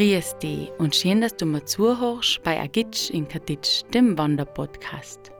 Grüß 0.00 0.38
dich 0.38 0.70
und 0.78 0.96
schön, 0.96 1.20
dass 1.20 1.36
du 1.36 1.44
mir 1.44 1.62
zuhörst 1.66 2.42
bei 2.42 2.58
Agitsch 2.58 3.10
in 3.10 3.28
Katitsch, 3.28 3.82
dem 3.92 4.16
Wanderpodcast. 4.16 5.30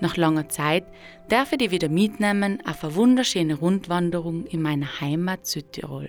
Nach 0.00 0.16
langer 0.16 0.48
Zeit 0.48 0.86
darf 1.28 1.52
ich 1.52 1.58
dich 1.58 1.70
wieder 1.70 1.90
mitnehmen 1.90 2.62
auf 2.64 2.82
eine 2.82 2.94
wunderschöne 2.94 3.56
Rundwanderung 3.56 4.46
in 4.46 4.62
meiner 4.62 5.02
Heimat 5.02 5.46
Südtirol. 5.46 6.08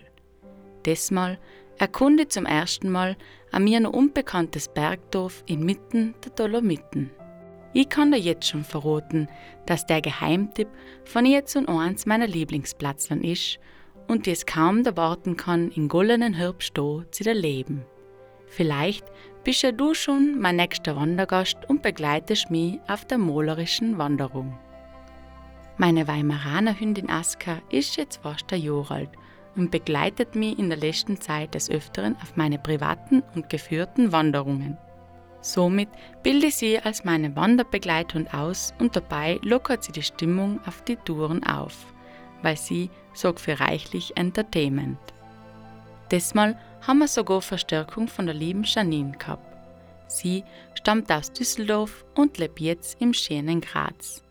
Diesmal 0.86 1.39
erkunde 1.78 2.24
ich 2.24 2.29
zum 2.29 2.46
ersten 2.46 2.89
Mal 2.89 3.18
ein 3.52 3.65
mir 3.65 3.82
noch 3.82 3.92
unbekanntes 3.92 4.70
Bergdorf 4.70 5.43
inmitten 5.46 6.15
der 6.24 6.32
Dolomiten. 6.32 7.11
Ich 7.74 7.89
kann 7.89 8.14
dir 8.14 8.18
jetzt 8.20 8.47
schon 8.47 8.64
verraten, 8.64 9.28
dass 9.65 9.86
der 9.86 10.00
Geheimtipp 10.00 10.70
von 11.04 11.25
jetzt 11.25 11.57
und 11.57 11.68
eins 11.68 12.06
meiner 12.06 12.28
Lieblingsplätzlern 12.28 13.25
ist 13.25 13.60
und 14.11 14.25
die 14.25 14.32
es 14.32 14.46
kaum 14.46 14.83
erwarten 14.83 15.38
kann, 15.38 15.71
in 15.71 15.88
goldenen 15.88 16.33
Herbstau 16.33 17.04
zu 17.11 17.25
erleben. 17.25 17.86
Vielleicht 18.46 19.06
bist 19.46 19.61
ja 19.61 19.71
du 19.71 19.93
schon 19.93 20.37
mein 20.37 20.57
nächster 20.57 20.97
Wandergast 20.97 21.57
und 21.70 21.82
begleitest 21.82 22.51
mich 22.51 22.79
auf 22.89 23.06
der 23.06 23.18
malerischen 23.18 23.97
Wanderung. 23.97 24.60
Meine 25.78 26.10
Weimaraner 26.10 26.78
Hündin 26.78 27.10
Aska 27.10 27.61
ist 27.70 27.96
jetzt 27.96 28.21
fast 28.21 28.51
ein 28.51 28.61
Jahr 28.61 28.92
alt 28.92 29.11
und 29.56 29.71
begleitet 29.71 30.36
mich 30.36 30.59
in 30.59 30.68
der 30.68 30.78
letzten 30.78 31.21
Zeit 31.21 31.56
des 31.56 31.70
Öfteren 31.70 32.17
auf 32.22 32.36
meine 32.36 32.59
privaten 32.59 33.23
und 33.34 33.50
geführten 33.50 34.12
Wanderungen. 34.12 34.78
Somit 35.39 35.88
bilde 36.22 36.52
sie 36.52 36.78
als 36.78 37.06
meine 37.06 37.34
Wanderbegleitung 37.38 38.28
aus 38.28 38.73
und 38.78 38.94
dabei 38.94 39.39
lockert 39.42 39.86
sie 39.86 39.94
die 39.94 40.03
Stimmung 40.03 40.59
auf 40.67 40.84
die 40.84 40.98
Touren 40.98 41.45
auf, 41.45 41.94
weil 42.41 42.58
sie 42.58 42.89
sorgt 43.13 43.39
für 43.39 43.59
reichlich 43.59 44.17
Entertainment. 44.17 45.00
Diesmal 46.11 46.58
haben 46.81 47.00
wir 47.00 47.08
sogar 47.08 47.42
Verstärkung 47.42 48.08
von 48.08 48.25
der 48.25 48.36
lieben 48.36 48.64
Janine 48.64 49.17
gehabt. 49.17 49.48
Sie 50.08 50.44
stammt 50.73 51.11
aus 51.11 51.31
Düsseldorf 51.31 52.03
und 52.16 52.38
lebt 52.38 52.59
jetzt 52.59 53.02
im 53.02 53.14
schönen 53.14 53.61
Graz. 53.61 54.22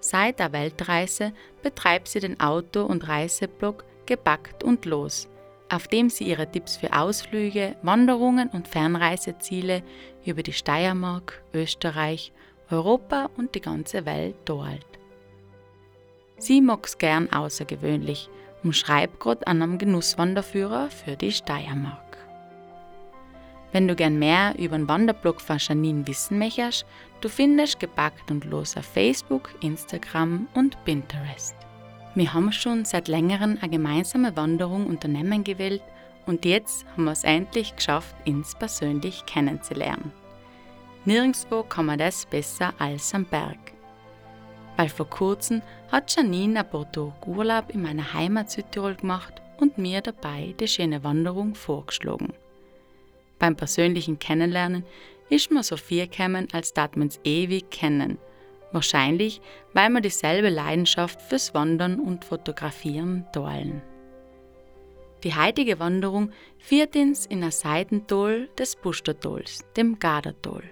Seit 0.00 0.38
der 0.38 0.52
Weltreise 0.52 1.32
betreibt 1.62 2.08
sie 2.08 2.20
den 2.20 2.40
Auto- 2.40 2.84
und 2.84 3.08
Reiseblog 3.08 3.84
Gebackt 4.06 4.62
und 4.62 4.84
Los, 4.84 5.28
auf 5.68 5.88
dem 5.88 6.10
sie 6.10 6.24
ihre 6.24 6.50
Tipps 6.50 6.76
für 6.76 6.92
Ausflüge, 6.92 7.76
Wanderungen 7.82 8.48
und 8.48 8.68
Fernreiseziele 8.68 9.82
über 10.24 10.42
die 10.42 10.52
Steiermark, 10.52 11.42
Österreich, 11.52 12.32
Europa 12.70 13.30
und 13.36 13.54
die 13.54 13.60
ganze 13.60 14.06
Welt 14.06 14.36
teilt. 14.44 14.95
Sie 16.38 16.60
mag's 16.60 16.98
gern 16.98 17.32
außergewöhnlich 17.32 18.28
und 18.62 18.74
schreibt 18.74 19.20
gerade 19.20 19.46
an 19.46 19.62
einem 19.62 19.78
Genusswanderführer 19.78 20.90
für 20.90 21.16
die 21.16 21.32
Steiermark. 21.32 22.18
Wenn 23.72 23.88
du 23.88 23.94
gern 23.94 24.18
mehr 24.18 24.54
über 24.58 24.76
den 24.76 24.88
Wanderblog 24.88 25.40
von 25.40 25.58
Janine 25.58 26.06
wissen 26.06 26.38
möchtest, 26.38 26.86
du 27.20 27.28
findest 27.28 27.80
Gebackt 27.80 28.30
und 28.30 28.44
Los 28.44 28.76
auf 28.76 28.84
Facebook, 28.86 29.50
Instagram 29.60 30.46
und 30.54 30.82
Pinterest. 30.84 31.54
Wir 32.14 32.32
haben 32.32 32.52
schon 32.52 32.84
seit 32.84 33.08
längerem 33.08 33.58
eine 33.60 33.70
gemeinsame 33.70 34.34
Wanderung 34.36 34.86
unternehmen 34.86 35.44
gewählt 35.44 35.82
und 36.24 36.44
jetzt 36.44 36.86
haben 36.92 37.04
wir 37.04 37.12
es 37.12 37.24
endlich 37.24 37.76
geschafft, 37.76 38.16
uns 38.26 38.54
persönlich 38.54 39.26
kennenzulernen. 39.26 40.12
Nirgendwo 41.04 41.62
kann 41.62 41.86
man 41.86 41.98
das 41.98 42.26
besser 42.26 42.72
als 42.78 43.14
am 43.14 43.24
Berg. 43.26 43.75
Weil 44.76 44.88
vor 44.88 45.08
kurzem 45.08 45.62
hat 45.90 46.14
Janine 46.14 46.60
ein 46.60 46.70
paar 46.70 46.90
Tage 46.92 47.12
Urlaub 47.26 47.70
in 47.70 47.82
meiner 47.82 48.12
Heimat 48.12 48.50
Südtirol 48.50 48.94
gemacht 48.94 49.40
und 49.58 49.78
mir 49.78 50.02
dabei 50.02 50.54
die 50.60 50.68
schöne 50.68 51.02
Wanderung 51.02 51.54
vorgeschlagen. 51.54 52.34
Beim 53.38 53.56
persönlichen 53.56 54.18
Kennenlernen 54.18 54.84
ist 55.28 55.50
mir 55.50 55.62
so 55.62 55.76
viel 55.76 56.06
gekommen, 56.06 56.48
als 56.52 56.72
dat 56.72 56.96
man's 56.96 57.20
ewig 57.24 57.70
kennen. 57.70 58.18
Wahrscheinlich, 58.72 59.40
weil 59.72 59.90
wir 59.90 60.00
dieselbe 60.00 60.50
Leidenschaft 60.50 61.20
fürs 61.22 61.54
Wandern 61.54 62.00
und 62.00 62.24
Fotografieren 62.24 63.26
teilen. 63.32 63.82
Die 65.24 65.34
heutige 65.34 65.78
Wanderung 65.78 66.30
führt 66.58 66.94
uns 66.94 67.26
in 67.26 67.42
ein 67.42 67.50
Seitental 67.50 68.48
des 68.58 68.76
Pustertals, 68.76 69.64
dem 69.76 69.98
Gardertal. 69.98 70.62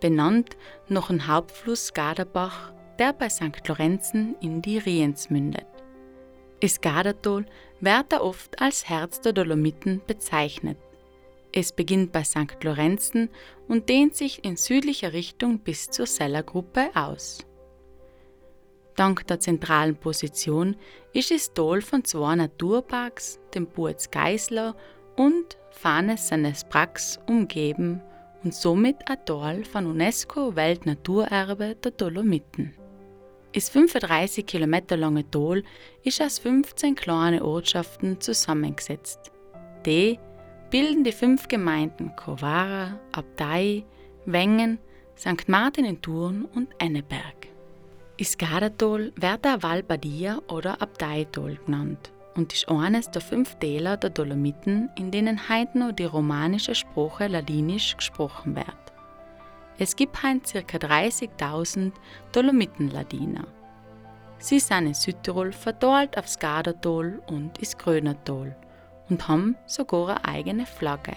Benannt 0.00 0.56
nach 0.88 1.08
dem 1.08 1.26
Hauptfluss 1.26 1.92
Garderbach 1.92 2.72
der 2.98 3.12
bei 3.12 3.28
St. 3.28 3.66
Lorenzen 3.66 4.34
in 4.40 4.60
die 4.62 4.78
Riens 4.78 5.30
mündet. 5.30 5.66
Das 6.60 6.80
Gardertal 6.80 7.46
wird 7.80 8.06
da 8.08 8.20
oft 8.20 8.60
als 8.60 8.88
Herz 8.88 9.20
der 9.20 9.32
Dolomiten 9.32 10.02
bezeichnet. 10.06 10.76
Es 11.52 11.72
beginnt 11.72 12.12
bei 12.12 12.24
St. 12.24 12.62
Lorenzen 12.62 13.30
und 13.68 13.88
dehnt 13.88 14.16
sich 14.16 14.44
in 14.44 14.56
südlicher 14.56 15.12
Richtung 15.12 15.60
bis 15.60 15.88
zur 15.90 16.06
Sellergruppe 16.06 16.90
aus. 16.94 17.38
Dank 18.96 19.26
der 19.28 19.38
zentralen 19.38 19.94
Position 19.94 20.76
ist 21.12 21.30
es 21.30 21.54
Tal 21.54 21.80
von 21.82 22.04
zwei 22.04 22.34
Naturparks, 22.34 23.38
dem 23.54 23.66
Burz 23.66 24.10
Geisler 24.10 24.76
und 25.16 25.56
Fanes 25.70 26.28
seines 26.28 26.64
Brax, 26.64 27.20
umgeben 27.28 28.02
und 28.42 28.52
somit 28.52 28.96
ein 29.08 29.24
Tal 29.24 29.64
von 29.64 29.86
UNESCO 29.86 30.56
Weltnaturerbe 30.56 31.76
der 31.76 31.92
Dolomiten. 31.92 32.74
Das 33.54 33.70
35 33.70 34.44
Kilometer 34.44 34.96
lange 34.96 35.28
Tal 35.30 35.62
ist 36.04 36.20
aus 36.20 36.38
15 36.38 36.94
kleinen 36.94 37.40
Ortschaften 37.40 38.20
zusammengesetzt. 38.20 39.32
Die 39.86 40.18
bilden 40.70 41.02
die 41.02 41.12
fünf 41.12 41.48
Gemeinden 41.48 42.14
Kovara, 42.14 42.98
Abtei, 43.12 43.84
Wengen, 44.26 44.78
St. 45.16 45.48
Martin 45.48 45.86
in 45.86 46.02
Thurn 46.02 46.44
und 46.54 46.68
Enneberg. 46.78 47.48
Iskadatal 48.18 49.12
wird 49.16 49.46
auch 49.46 49.62
Valbadia 49.62 50.40
oder 50.48 50.82
Abteital 50.82 51.58
genannt 51.64 52.12
und 52.34 52.52
ist 52.52 52.68
eines 52.68 53.10
der 53.10 53.22
fünf 53.22 53.54
Täler 53.56 53.96
der 53.96 54.10
Dolomiten, 54.10 54.90
in 54.98 55.10
denen 55.10 55.48
heute 55.48 55.78
noch 55.78 55.92
die 55.92 56.04
romanische 56.04 56.74
Sprache 56.74 57.28
Ladinisch 57.28 57.96
gesprochen 57.96 58.54
wird. 58.54 58.77
Es 59.80 59.94
gibt 59.94 60.24
heute 60.24 60.64
ca. 60.64 60.76
30.000 60.76 61.92
Dolomitenladiner. 62.32 63.46
Sie 64.38 64.58
sind 64.58 64.88
in 64.88 64.94
Südtirol 64.94 65.52
verteilt 65.52 66.18
aufs 66.18 66.36
Gardertal 66.36 67.22
und 67.28 67.58
ins 67.58 67.78
Grönertal 67.78 68.56
und 69.08 69.28
haben 69.28 69.56
sogar 69.66 70.08
eine 70.08 70.24
eigene 70.24 70.66
Flagge. 70.66 71.16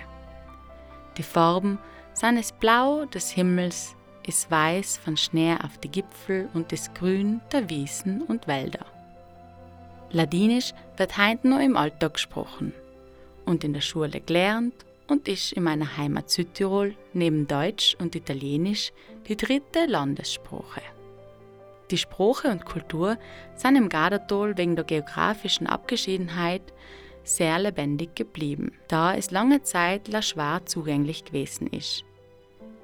Die 1.17 1.23
Farben 1.23 1.79
sind 2.13 2.37
das 2.37 2.51
Blau 2.51 3.05
des 3.05 3.31
Himmels, 3.31 3.95
das 4.27 4.51
Weiß 4.51 4.97
von 4.97 5.17
Schnee 5.17 5.55
auf 5.55 5.79
die 5.79 5.89
Gipfel 5.89 6.47
und 6.53 6.71
das 6.71 6.93
Grün 6.93 7.41
der 7.51 7.67
Wiesen 7.67 8.21
und 8.21 8.47
Wälder. 8.47 8.85
Ladinisch 10.11 10.73
wird 10.97 11.17
heute 11.17 11.47
noch 11.47 11.59
im 11.59 11.75
Alltag 11.75 12.13
gesprochen 12.13 12.73
und 13.45 13.63
in 13.63 13.73
der 13.73 13.81
Schule 13.81 14.21
gelernt 14.21 14.85
und 15.11 15.27
ist 15.27 15.51
in 15.51 15.63
meiner 15.63 15.97
Heimat 15.97 16.29
Südtirol 16.29 16.95
neben 17.11 17.45
Deutsch 17.45 17.97
und 17.99 18.15
Italienisch 18.15 18.93
die 19.27 19.35
dritte 19.35 19.85
Landessprache. 19.85 20.81
Die 21.91 21.97
Sprache 21.97 22.47
und 22.47 22.65
Kultur 22.65 23.17
sind 23.53 23.75
im 23.75 23.89
Gardertal 23.89 24.57
wegen 24.57 24.77
der 24.77 24.85
geografischen 24.85 25.67
Abgeschiedenheit 25.67 26.61
sehr 27.25 27.59
lebendig 27.59 28.15
geblieben, 28.15 28.71
da 28.87 29.13
es 29.13 29.31
lange 29.31 29.61
Zeit 29.63 30.07
la 30.07 30.21
schwer 30.21 30.61
zugänglich 30.65 31.25
gewesen 31.25 31.67
ist. 31.67 32.05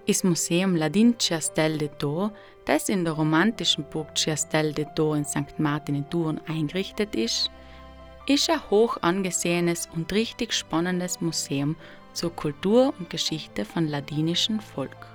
Das 0.05 0.25
Museum 0.25 0.75
Ladin 0.75 1.17
Ciastel 1.17 1.77
de 1.77 1.89
Tor, 1.97 2.33
das 2.65 2.89
in 2.89 3.05
der 3.05 3.13
romantischen 3.13 3.85
Burg 3.89 4.17
Ciastel 4.17 4.73
de 4.73 4.85
Tor 4.95 5.15
in 5.15 5.23
St. 5.23 5.57
Martin 5.59 5.95
in 5.95 6.09
Thurn 6.09 6.41
eingerichtet 6.45 7.15
ist, 7.15 7.50
ist 8.27 8.50
ein 8.50 8.69
hoch 8.69 8.97
angesehenes 9.01 9.88
und 9.95 10.12
richtig 10.12 10.53
spannendes 10.53 11.21
Museum 11.21 11.77
zur 12.18 12.36
Kultur 12.36 12.96
und 12.98 13.12
Geschichte 13.12 13.64
von 13.64 13.88
ladinischem 13.88 14.60
Volk. 14.60 15.06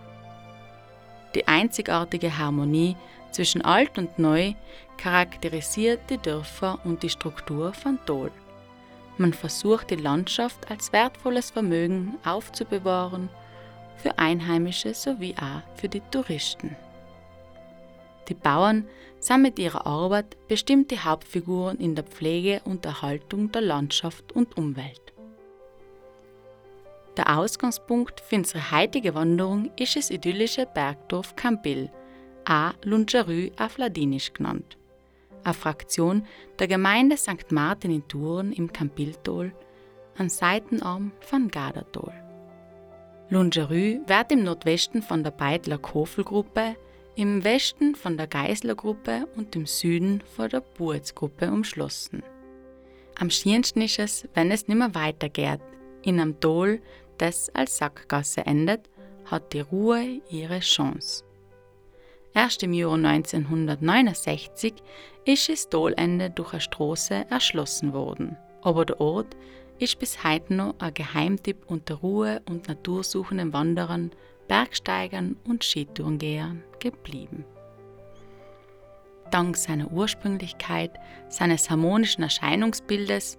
Die 1.35 1.49
einzigartige 1.49 2.39
Harmonie 2.39 2.97
zwischen 3.33 3.63
Alt 3.63 3.99
und 3.99 4.21
Neu 4.21 4.55
charakterisiert 4.99 6.01
die 6.11 6.19
Dörfer 6.19 6.79
und 6.85 7.03
die 7.03 7.09
Struktur 7.09 7.73
von 7.73 7.99
Dol. 8.07 8.31
Man 9.19 9.33
versucht 9.33 9.91
die 9.91 9.97
Landschaft 9.97 10.71
als 10.71 10.93
wertvolles 10.93 11.51
Vermögen 11.51 12.19
aufzubewahren 12.25 13.29
für 13.97 14.17
Einheimische 14.19 14.95
sowie 14.95 15.35
auch 15.41 15.63
für 15.77 15.89
die 15.89 16.03
Touristen. 16.13 16.77
Die 18.29 18.35
Bauern 18.35 18.87
sind 19.19 19.43
mit 19.43 19.59
ihrer 19.59 19.87
Arbeit 19.87 20.37
bestimmte 20.47 21.05
Hauptfiguren 21.05 21.79
in 21.79 21.97
der 21.97 22.05
Pflege 22.05 22.61
und 22.65 22.87
Erhaltung 22.87 23.51
der 23.51 23.63
Landschaft 23.63 24.33
und 24.33 24.57
Umwelt. 24.57 25.12
Der 27.17 27.39
Ausgangspunkt 27.39 28.21
für 28.21 28.37
unsere 28.37 28.73
heutige 28.73 29.15
Wanderung 29.15 29.71
ist 29.79 29.97
das 29.97 30.11
idyllische 30.11 30.67
Bergdorf 30.67 31.37
Campil, 31.37 31.91
auch 32.47 32.73
Lungerü 32.85 33.51
auf 33.59 33.77
Ladinisch 33.77 34.33
genannt. 34.33 34.79
Eine 35.45 35.55
Fraktion 35.55 36.27
der 36.59 36.69
Gemeinde 36.69 37.17
St. 37.17 37.51
Martin 37.51 37.91
in 37.91 38.09
Thuren 38.09 38.53
im 38.53 38.73
Campiltal, 38.73 39.53
am 40.17 40.29
Seitenarm 40.29 41.13
von 41.21 41.49
Garderdol. 41.49 42.13
Lungerü 43.29 44.01
wird 44.07 44.33
im 44.33 44.45
Nordwesten 44.45 45.03
von 45.03 45.23
der 45.23 45.33
Beidler 45.33 45.79
Kofelgruppe, 45.79 46.77
im 47.15 47.45
Westen 47.45 47.95
von 47.95 48.17
der 48.17 48.27
Geisler-Gruppe 48.27 49.27
und 49.37 49.55
im 49.55 49.67
Süden 49.67 50.23
von 50.35 50.49
der 50.49 50.61
Burz-Gruppe 50.61 51.51
umschlossen. 51.51 52.23
Am 53.19 53.29
schönsten 53.29 53.83
ist 53.83 53.99
es, 53.99 54.29
wenn 54.33 54.51
es 54.51 54.67
nimmer 54.69 54.95
weitergeht. 54.95 55.61
In 56.03 56.21
einem 56.21 56.41
Tal, 56.41 56.81
das 57.19 57.49
als 57.55 57.79
Sackgasse 57.79 58.45
endet, 58.47 58.91
hat 59.27 59.53
die 59.53 59.61
Ruhe 59.61 60.21
ihre 60.29 60.61
Chance. 60.61 61.25
Erst 62.35 62.63
im 62.63 62.73
Jahr 62.73 62.95
1969 62.95 64.75
ist 65.25 65.49
das 65.49 65.69
Talende 65.69 66.31
durch 66.31 66.53
eine 66.53 66.61
Straße 66.61 67.27
erschlossen 67.29 67.93
worden. 67.93 68.37
Aber 68.63 68.85
der 68.85 69.01
Ort 69.01 69.37
ist 69.79 69.99
bis 69.99 70.25
heute 70.25 70.55
noch 70.55 70.75
ein 70.79 70.95
Geheimtipp 70.95 71.65
unter 71.67 71.97
Ruhe- 71.97 72.41
und 72.49 72.69
natursuchenden 72.69 73.53
Wanderern, 73.53 74.13
Bergsteigern 74.49 75.37
und 75.45 75.63
Skitourengehern 75.63 76.63
geblieben. 76.79 77.45
Dank 79.31 79.57
seiner 79.57 79.91
Ursprünglichkeit, 79.91 80.93
seines 81.29 81.71
harmonischen 81.71 82.23
Erscheinungsbildes, 82.23 83.39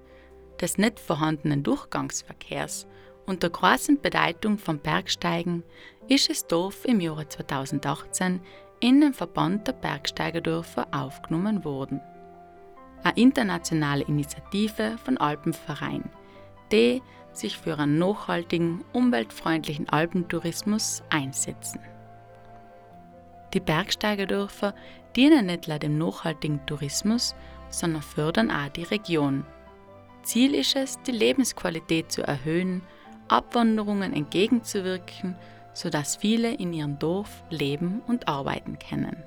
des 0.61 0.77
nicht 0.77 1.00
vorhandenen 1.00 1.63
Durchgangsverkehrs 1.63 2.88
und 3.25 3.44
der 3.44 3.50
großen 3.50 4.01
Bedeutung 4.01 4.57
vom 4.57 4.79
Bergsteigen 4.79 5.63
ist 6.07 6.29
das 6.29 6.47
Dorf 6.47 6.85
im 6.85 7.00
Jahre 7.00 7.27
2018 7.27 8.41
in 8.79 9.01
den 9.01 9.13
Verband 9.13 9.67
der 9.67 9.73
Bergsteigerdörfer 9.73 10.88
aufgenommen 10.91 11.63
worden. 11.63 12.01
Eine 13.03 13.17
internationale 13.17 14.03
Initiative 14.03 14.97
von 15.03 15.17
Alpenverein, 15.17 16.09
die 16.71 17.01
sich 17.31 17.57
für 17.57 17.77
einen 17.77 17.97
nachhaltigen, 17.97 18.83
umweltfreundlichen 18.94 19.89
Alpentourismus 19.89 21.03
einsetzen. 21.09 21.79
Die 23.53 23.59
Bergsteigerdörfer 23.59 24.73
dienen 25.15 25.45
nicht 25.45 25.67
nur 25.67 25.79
dem 25.79 25.97
nachhaltigen 25.97 26.65
Tourismus, 26.65 27.35
sondern 27.69 28.01
fördern 28.01 28.51
auch 28.51 28.69
die 28.69 28.83
Region. 28.83 29.45
Ziel 30.23 30.55
ist 30.55 30.75
es, 30.75 31.01
die 31.03 31.11
Lebensqualität 31.11 32.11
zu 32.11 32.23
erhöhen, 32.23 32.81
Abwanderungen 33.27 34.13
entgegenzuwirken 34.13 35.35
sodass 35.73 36.15
viele 36.15 36.53
in 36.53 36.73
ihrem 36.73 36.99
Dorf 36.99 37.43
leben 37.49 38.01
und 38.07 38.27
arbeiten 38.27 38.77
können. 38.79 39.17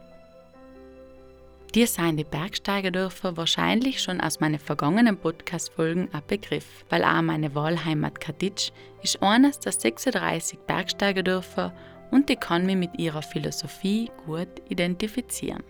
Dir 1.75 1.87
seien 1.87 2.17
die 2.17 2.25
Bergsteigerdörfer 2.25 3.37
wahrscheinlich 3.37 4.01
schon 4.03 4.21
aus 4.21 4.41
meinen 4.41 4.59
vergangenen 4.59 5.19
Podcast-Folgen 5.19 6.09
ein 6.13 6.23
Begriff, 6.27 6.85
weil 6.89 7.05
auch 7.05 7.21
meine 7.21 7.55
Wahlheimat 7.55 8.21
Kaditsch 8.21 8.71
ist 9.03 9.23
eines 9.23 9.59
der 9.59 9.73
36 9.73 10.59
Bergsteigerdörfer 10.61 11.75
und 12.13 12.31
ich 12.31 12.41
kann 12.41 12.65
mich 12.65 12.77
mit 12.77 12.99
ihrer 12.99 13.21
Philosophie 13.21 14.11
gut 14.25 14.49
identifizieren. 14.69 15.65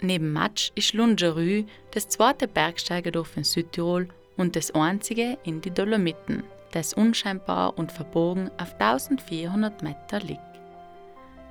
Neben 0.00 0.32
Matsch 0.32 0.70
ist 0.74 0.92
Lungerü 0.92 1.64
das 1.92 2.08
zweite 2.08 2.46
Bergsteigerdorf 2.46 3.36
in 3.36 3.44
Südtirol 3.44 4.08
und 4.36 4.56
das 4.56 4.74
einzige 4.74 5.38
in 5.44 5.60
die 5.60 5.70
Dolomiten 5.70 6.44
das 6.74 6.92
unscheinbar 6.92 7.78
und 7.78 7.92
verborgen 7.92 8.50
auf 8.58 8.74
1400 8.78 9.82
Meter 9.82 10.18
liegt. 10.18 10.40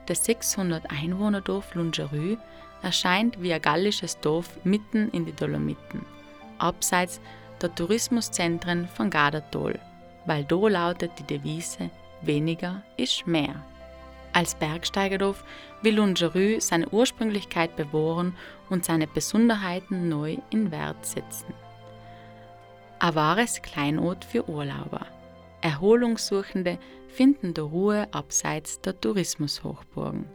Das 0.06 0.26
600 0.26 0.92
Einwohnerdorf 0.92 1.76
Lungerü 1.76 2.36
erscheint 2.82 3.42
wie 3.42 3.54
ein 3.54 3.62
gallisches 3.62 4.20
Dorf 4.20 4.50
mitten 4.66 5.10
in 5.12 5.26
die 5.26 5.32
Dolomiten, 5.32 6.06
abseits 6.58 7.22
der 7.62 7.74
Tourismuszentren 7.74 8.90
von 8.90 9.10
Gardatol, 9.10 9.80
weil 10.26 10.44
da 10.44 10.68
lautet 10.68 11.12
die 11.20 11.24
Devise 11.24 11.90
weniger 12.22 12.84
ist 12.98 13.26
mehr. 13.26 13.56
Als 14.34 14.56
Bergsteigerdorf 14.56 15.46
will 15.84 15.96
Lungerü 15.96 16.60
seine 16.60 16.90
Ursprünglichkeit 16.90 17.78
bewahren 17.78 18.36
und 18.70 18.84
seine 18.84 19.08
Besonderheiten 19.08 20.10
neu 20.10 20.38
in 20.50 20.72
Wert 20.72 21.06
setzen. 21.06 21.54
Ein 23.04 23.16
wahres 23.16 23.62
Kleinod 23.62 24.24
für 24.24 24.48
Urlauber. 24.48 25.06
Erholungssuchende 25.60 26.80
finden 27.10 27.54
der 27.54 27.66
Ruhe 27.66 28.08
abseits 28.14 28.80
der 28.80 28.98
Tourismushochburgen. 28.98 30.26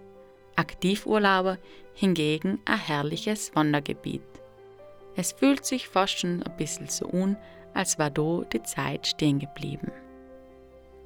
Aktivurlauber 0.54 1.56
hingegen 1.94 2.60
ein 2.66 2.78
herrliches 2.78 3.56
Wandergebiet. 3.56 4.20
Es 5.16 5.32
fühlt 5.32 5.64
sich 5.64 5.88
fast 5.88 6.18
schon 6.18 6.42
ein 6.42 6.56
bisschen 6.58 6.90
so 6.90 7.08
an, 7.08 7.38
als 7.72 7.98
war 7.98 8.10
da 8.10 8.42
die 8.52 8.62
Zeit 8.62 9.06
stehen 9.06 9.38
geblieben. 9.38 9.90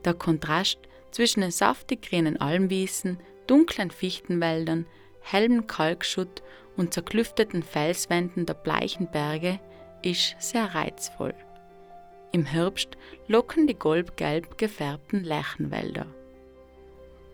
Der 0.05 0.15
Kontrast 0.15 0.81
zwischen 1.13 1.43
den 1.43 1.53
saftig 1.53 2.03
grünen 2.03 2.41
Almwiesen, 2.41 3.21
dunklen 3.47 3.93
Fichtenwäldern, 3.93 4.85
hellem 5.21 5.69
Kalkschutt 5.69 6.43
und 6.77 6.93
zerklüfteten 6.93 7.63
Felswänden 7.63 8.47
der 8.47 8.55
bleichen 8.55 9.09
Berge 9.13 9.61
ist 10.03 10.35
sehr 10.41 10.75
reizvoll. 10.75 11.35
Im 12.35 12.47
Herbst 12.47 12.97
locken 13.29 13.67
die 13.67 13.75
goldgelb 13.75 14.57
gefärbten 14.57 15.23
Lärchenwälder. 15.23 16.07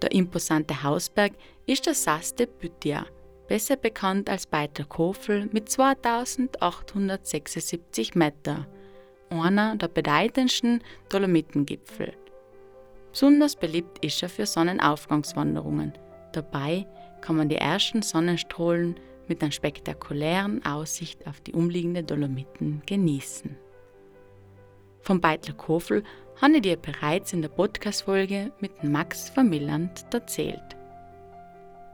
Der 0.02 0.10
imposante 0.10 0.82
Hausberg 0.82 1.34
ist 1.66 1.86
der 1.86 1.94
Saste 1.94 2.48
Bütia, 2.48 3.06
besser 3.46 3.76
bekannt 3.76 4.28
als 4.28 4.46
Beiter 4.46 4.84
Kofel 4.84 5.48
mit 5.52 5.68
2876 5.68 8.16
Meter, 8.16 8.66
einer 9.30 9.76
der 9.76 9.86
bedeutendsten 9.86 10.82
Dolomitengipfel. 11.10 12.12
Besonders 13.12 13.54
beliebt 13.54 14.04
ist 14.04 14.20
er 14.20 14.28
für 14.28 14.46
Sonnenaufgangswanderungen. 14.46 15.92
Dabei 16.32 16.88
kann 17.20 17.36
man 17.36 17.48
die 17.48 17.54
ersten 17.54 18.02
Sonnenstrahlen 18.02 18.98
mit 19.28 19.42
einer 19.42 19.52
spektakulären 19.52 20.64
Aussicht 20.64 21.24
auf 21.28 21.40
die 21.40 21.52
umliegenden 21.52 22.04
Dolomiten 22.04 22.82
genießen. 22.84 23.67
Vom 25.08 25.22
Beitler 25.22 25.54
Kofel 25.54 26.04
habe 26.38 26.56
ich 26.56 26.60
dir 26.60 26.76
bereits 26.76 27.32
in 27.32 27.40
der 27.40 27.48
Podcast-Folge 27.48 28.52
mit 28.60 28.84
Max 28.84 29.30
von 29.30 29.48
erzählt. 30.12 30.76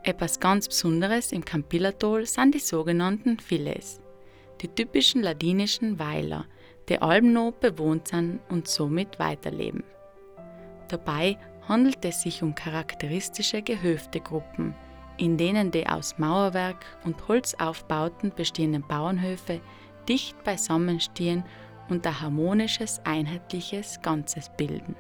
Etwas 0.03 0.41
ganz 0.41 0.67
Besonderes 0.67 1.31
im 1.31 1.45
Campilatol 1.45 2.27
sind 2.27 2.57
die 2.57 2.59
sogenannten 2.59 3.39
Filets, 3.39 4.01
die 4.61 4.67
typischen 4.67 5.23
ladinischen 5.23 6.01
Weiler, 6.01 6.47
die 6.89 7.01
Alben 7.01 7.33
bewohnt 7.61 8.09
sind 8.09 8.41
und 8.49 8.67
somit 8.67 9.21
weiterleben. 9.21 9.85
Dabei 10.89 11.39
handelt 11.69 12.05
es 12.05 12.23
sich 12.23 12.43
um 12.43 12.57
charakteristische 12.57 13.63
Gehöftegruppen, 13.63 14.75
in 15.19 15.37
denen 15.37 15.71
die 15.71 15.87
aus 15.87 16.19
Mauerwerk 16.19 16.85
und 17.05 17.29
Holzaufbauten 17.29 18.33
bestehenden 18.35 18.85
Bauernhöfe 18.89 19.61
dicht 20.09 20.43
beisammenstehen 20.43 21.45
und 21.89 22.07
ein 22.07 22.21
harmonisches, 22.21 23.01
einheitliches 23.05 24.01
Ganzes 24.03 24.51
bilden. 24.57 24.97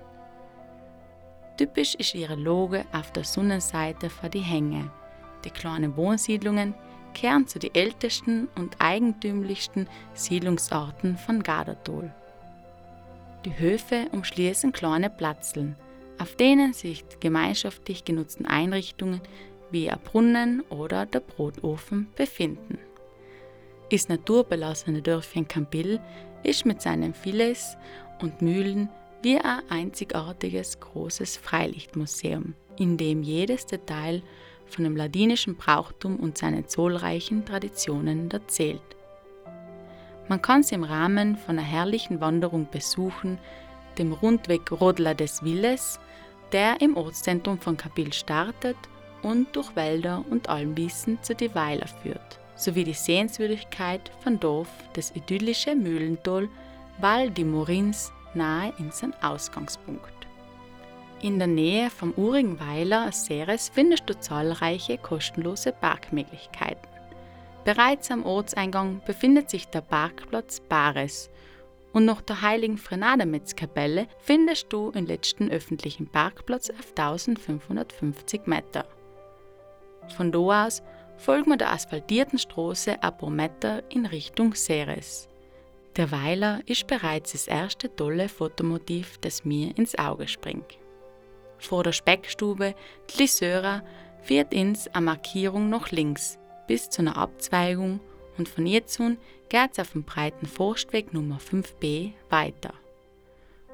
Typisch 1.57 1.95
ist 1.95 2.15
ihre 2.15 2.35
Loge 2.35 2.85
auf 2.93 3.13
der 3.13 3.25
Sonnenseite 3.25 4.11
vor 4.11 4.29
die 4.29 4.41
Hänge. 4.41 4.91
Die 5.45 5.51
kleinen 5.51 5.97
Wohnsiedlungen 5.97 6.75
kehren 7.15 7.47
zu 7.47 7.59
den 7.59 7.75
ältesten 7.75 8.49
und 8.57 8.77
eigentümlichsten 8.81 9.89
Siedlungsarten 10.15 11.17
von 11.17 11.43
Gardatol. 11.43 12.13
Die 13.45 13.59
Höfe 13.59 14.07
umschließen 14.11 14.73
kleine 14.73 15.11
Platzeln, 15.11 15.77
auf 16.19 16.35
denen 16.35 16.73
sich 16.73 17.05
die 17.05 17.21
gemeinschaftlich 17.21 18.05
genutzten 18.05 18.47
Einrichtungen 18.47 19.21
wie 19.71 19.91
ein 19.91 20.01
Brunnen 20.01 20.63
oder 20.71 21.07
der 21.07 21.21
Brotofen 21.21 22.09
befinden. 22.17 22.79
Das 23.91 24.09
naturbelassene 24.09 25.03
Dörfchen 25.03 25.47
Campil 25.47 26.01
ist 26.45 26.67
mit 26.67 26.81
seinen 26.81 27.15
Filets 27.15 27.77
und 28.21 28.43
Mühlen 28.43 28.89
wie 29.23 29.39
ein 29.39 29.61
einzigartiges 29.71 30.79
großes 30.81 31.37
Freilichtmuseum, 31.39 32.55
in 32.79 32.97
dem 32.97 33.23
jedes 33.23 33.67
Detail 33.67 34.23
von 34.67 34.85
dem 34.85 34.97
ladinischen 34.97 35.57
Brauchtum 35.57 36.17
und 36.17 36.39
seinen 36.39 36.69
zahlreichen 36.69 37.45
Traditionen 37.45 38.31
erzählt. 38.31 38.83
Man 40.29 40.41
kann 40.41 40.63
sie 40.63 40.75
im 40.75 40.85
Rahmen 40.85 41.37
von 41.37 41.59
einer 41.59 41.67
herrlichen 41.67 42.21
Wanderung 42.21 42.69
besuchen, 42.71 43.39
dem 43.99 44.13
Rundweg 44.13 44.73
Rodla 44.73 45.15
des 45.15 45.43
Villes, 45.43 46.01
der 46.53 46.81
im 46.81 46.97
Ortszentrum 46.97 47.59
von 47.59 47.77
Kabil 47.77 48.13
startet 48.13 48.77
und 49.23 49.55
durch 49.57 49.75
Wälder 49.77 50.25
und 50.31 50.49
Almwiesen 50.49 51.19
zu 51.23 51.35
die 51.35 51.55
Weiler 51.55 51.87
führt 51.87 52.44
sowie 52.65 52.85
die 52.85 52.95
Sehenswürdigkeit 52.95 54.11
von 54.21 54.41
Dorf, 54.41 54.69
das 54.95 55.15
idyllische 55.15 55.75
Mühlental 55.75 56.49
Val 56.99 57.31
di 57.31 57.45
Morins 57.45 58.13
nahe 58.35 58.73
in 58.79 58.91
seinem 58.91 59.15
Ausgangspunkt. 59.21 60.13
In 61.21 61.39
der 61.39 61.49
Nähe 61.49 61.91
vom 61.91 62.13
urigen 62.17 62.59
Weiler 62.61 63.13
Seres 63.13 63.71
findest 63.73 64.09
du 64.09 64.19
zahlreiche 64.19 64.99
kostenlose 64.99 65.73
Parkmöglichkeiten. 65.73 66.89
Bereits 67.65 68.11
am 68.11 68.27
Ortseingang 68.27 69.01
befindet 69.07 69.49
sich 69.49 69.67
der 69.69 69.81
Parkplatz 69.81 70.61
Bares 70.61 71.31
und 71.93 72.05
nach 72.05 72.21
der 72.21 72.43
heiligen 72.43 72.77
Frenademetzkapelle 72.77 74.07
findest 74.19 74.73
du 74.73 74.91
den 74.91 75.07
letzten 75.07 75.51
öffentlichen 75.51 76.09
Parkplatz 76.09 76.69
auf 76.71 76.91
1550 76.91 78.47
Meter. 78.47 78.85
Von 80.17 80.31
da 80.31 80.67
aus 80.67 80.83
folgen 81.17 81.51
wir 81.51 81.57
der 81.57 81.73
asphaltierten 81.73 82.39
Straße 82.39 82.97
Meter 83.29 83.83
in 83.91 84.07
Richtung 84.07 84.55
Ceres. 84.55 85.29
Der 85.97 86.11
Weiler 86.11 86.61
ist 86.67 86.87
bereits 86.87 87.33
das 87.33 87.47
erste 87.47 87.95
tolle 87.95 88.29
Fotomotiv, 88.29 89.19
das 89.19 89.45
mir 89.45 89.77
ins 89.79 89.97
Auge 89.97 90.27
springt. 90.27 90.79
Vor 91.59 91.85
der 91.85 91.93
Speckstube, 91.93 92.75
die 93.11 93.23
Lisöra, 93.23 93.83
führt 94.23 94.53
ins 94.53 94.89
eine 94.89 95.05
Markierung 95.07 95.69
nach 95.69 95.91
links 95.91 96.39
bis 96.67 96.91
zu 96.91 97.03
einer 97.03 97.17
Abzweigung 97.17 98.01
und 98.39 98.49
von 98.49 98.67
an 98.67 99.19
geht 99.49 99.71
es 99.73 99.79
auf 99.79 99.93
dem 99.93 100.03
breiten 100.03 100.47
Forstweg 100.47 101.13
Nummer 101.13 101.39
5b 101.39 102.13
weiter. 102.31 102.73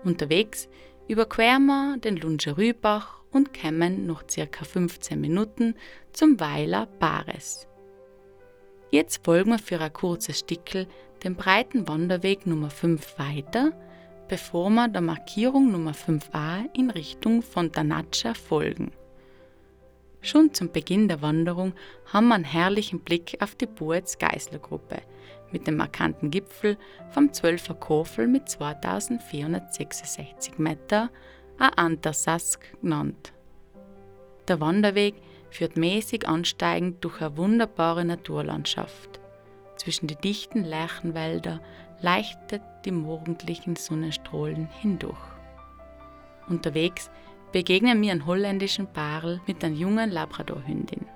Unterwegs 0.04 0.68
überqueren 1.09 1.66
wir 1.66 1.97
den 1.99 2.16
Lungerübach 2.16 3.19
und 3.32 3.58
kommen 3.58 4.06
noch 4.06 4.25
circa 4.28 4.64
15 4.64 5.20
Minuten 5.20 5.75
zum 6.12 6.40
Weiler 6.40 6.87
Bares. 6.87 7.66
Jetzt 8.90 9.25
folgen 9.25 9.52
wir 9.52 9.58
für 9.58 9.80
ein 9.80 9.92
kurzes 9.92 10.40
Stickel 10.40 10.87
den 11.22 11.37
breiten 11.37 11.87
Wanderweg 11.87 12.46
Nummer 12.46 12.70
5 12.70 13.18
weiter, 13.18 13.72
bevor 14.28 14.70
wir 14.70 14.88
der 14.88 15.02
Markierung 15.02 15.70
Nummer 15.70 15.92
5a 15.92 16.64
in 16.76 16.90
Richtung 16.90 17.42
Fontanaccia 17.42 18.34
folgen. 18.34 18.92
Schon 20.22 20.52
zum 20.52 20.70
Beginn 20.70 21.08
der 21.08 21.22
Wanderung 21.22 21.72
haben 22.12 22.28
wir 22.28 22.34
einen 22.34 22.44
herrlichen 22.44 23.00
Blick 23.00 23.38
auf 23.40 23.54
die 23.54 23.66
Burz 23.66 24.18
Geisler 24.18 24.58
Gruppe 24.58 25.00
mit 25.52 25.66
dem 25.66 25.76
markanten 25.76 26.30
Gipfel 26.30 26.76
vom 27.10 27.28
12er 27.28 27.75
Kofel 27.75 28.28
mit 28.28 28.49
2466 28.49 30.58
Meter, 30.58 31.10
ein 31.61 31.73
Antersask 31.76 32.61
genannt. 32.81 33.33
Der 34.49 34.61
Wanderweg 34.61 35.14
führt 35.50 35.76
mäßig 35.76 36.26
ansteigend 36.26 37.05
durch 37.05 37.21
eine 37.21 37.37
wunderbare 37.37 38.05
Naturlandschaft. 38.05 39.21
Zwischen 39.76 40.07
die 40.07 40.17
dichten 40.17 40.64
Lärchenwälder 40.64 41.61
leichtet 42.00 42.62
die 42.85 42.93
morgendlichen 42.93 43.76
Sonnenstrahlen 43.76 44.69
hindurch. 44.81 45.19
Unterwegs 46.49 47.11
begegnen 47.52 48.00
mir 48.00 48.12
einen 48.12 48.26
holländischen 48.26 48.87
Paarl 48.87 49.40
mit 49.47 49.62
einer 49.62 49.75
jungen 49.75 50.11
Labradorhündin. 50.11 51.07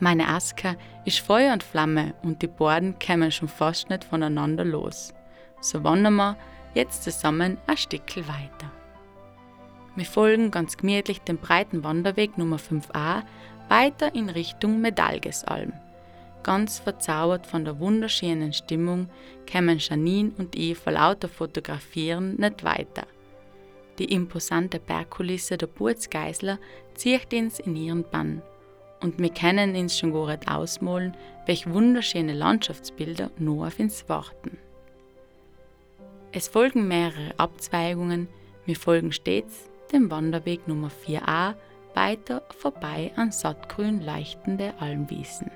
Meine 0.00 0.28
Aska 0.28 0.76
ist 1.04 1.20
Feuer 1.20 1.52
und 1.52 1.62
Flamme 1.62 2.14
und 2.22 2.42
die 2.42 2.48
Borden 2.48 2.98
kämen 2.98 3.32
schon 3.32 3.48
fast 3.48 3.88
nicht 3.88 4.04
voneinander 4.04 4.64
los. 4.64 5.14
So 5.60 5.82
wandern 5.84 6.16
wir 6.16 6.36
jetzt 6.74 7.04
zusammen 7.04 7.58
ein 7.66 7.76
Stückchen 7.76 8.26
weiter. 8.28 8.70
Wir 9.96 10.04
folgen 10.04 10.50
ganz 10.50 10.76
gemütlich 10.76 11.22
dem 11.22 11.38
breiten 11.38 11.82
Wanderweg 11.82 12.36
Nummer 12.36 12.58
5a 12.58 13.22
weiter 13.70 14.14
in 14.14 14.28
Richtung 14.28 14.82
Medalgesalm. 14.82 15.72
Ganz 16.42 16.78
verzaubert 16.78 17.46
von 17.46 17.64
der 17.64 17.80
wunderschönen 17.80 18.52
Stimmung 18.52 19.08
kämen 19.46 19.78
Janine 19.78 20.32
und 20.36 20.54
ich 20.54 20.76
vor 20.76 20.92
lauter 20.92 21.30
Fotografieren 21.30 22.36
nicht 22.36 22.62
weiter. 22.62 23.06
Die 23.98 24.12
imposante 24.12 24.78
Bergkulisse 24.78 25.56
der 25.56 25.66
Burzgeisler 25.66 26.58
zieht 26.94 27.32
uns 27.32 27.58
in 27.58 27.74
ihren 27.74 28.04
Bann. 28.04 28.42
Und 29.00 29.18
wir 29.18 29.30
können 29.30 29.74
uns 29.76 29.98
schon 29.98 30.12
gar 30.12 30.26
nicht 30.26 30.46
ausmalen, 30.46 31.16
welch 31.46 31.70
wunderschöne 31.70 32.34
Landschaftsbilder 32.34 33.30
nur 33.38 33.66
auf 33.66 33.80
uns 33.80 34.06
warten. 34.10 34.58
Es 36.32 36.48
folgen 36.48 36.86
mehrere 36.86 37.32
Abzweigungen, 37.38 38.28
wir 38.66 38.76
folgen 38.76 39.10
stets 39.10 39.70
dem 39.92 40.10
Wanderweg 40.10 40.66
Nummer 40.68 40.90
4a 41.06 41.54
weiter 41.94 42.42
vorbei 42.60 43.12
an 43.16 43.32
sattgrün 43.32 44.04
leuchtende 44.04 44.74
Almwiesen. 44.80 45.50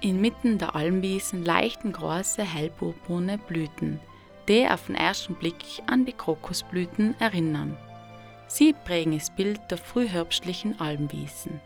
Inmitten 0.00 0.58
der 0.58 0.74
Almwiesen 0.74 1.44
leichten 1.44 1.92
große 1.92 2.42
hellpurpurne 2.42 3.38
Blüten, 3.38 4.00
die 4.48 4.68
auf 4.68 4.86
den 4.86 4.96
ersten 4.96 5.34
Blick 5.34 5.64
an 5.86 6.04
die 6.04 6.12
Krokusblüten 6.12 7.18
erinnern. 7.18 7.76
Sie 8.46 8.74
prägen 8.74 9.16
das 9.16 9.30
Bild 9.30 9.60
der 9.70 9.78
frühherbstlichen 9.78 10.78
Almwiesen. 10.78 11.60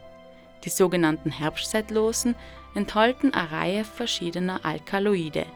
Die 0.64 0.70
sogenannten 0.70 1.30
Herbstzeitlosen 1.30 2.36
enthalten 2.74 3.34
eine 3.34 3.50
Reihe 3.50 3.84
verschiedener 3.84 4.64
Alkaloide. 4.64 5.46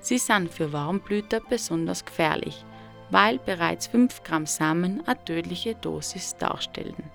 Sie 0.00 0.18
sind 0.18 0.52
für 0.52 0.72
Warmblüter 0.72 1.40
besonders 1.48 2.04
gefährlich, 2.04 2.64
weil 3.10 3.38
bereits 3.38 3.86
5 3.88 4.22
Gramm 4.22 4.46
Samen 4.46 5.02
eine 5.06 5.24
tödliche 5.24 5.74
Dosis 5.74 6.36
darstellen. 6.36 7.10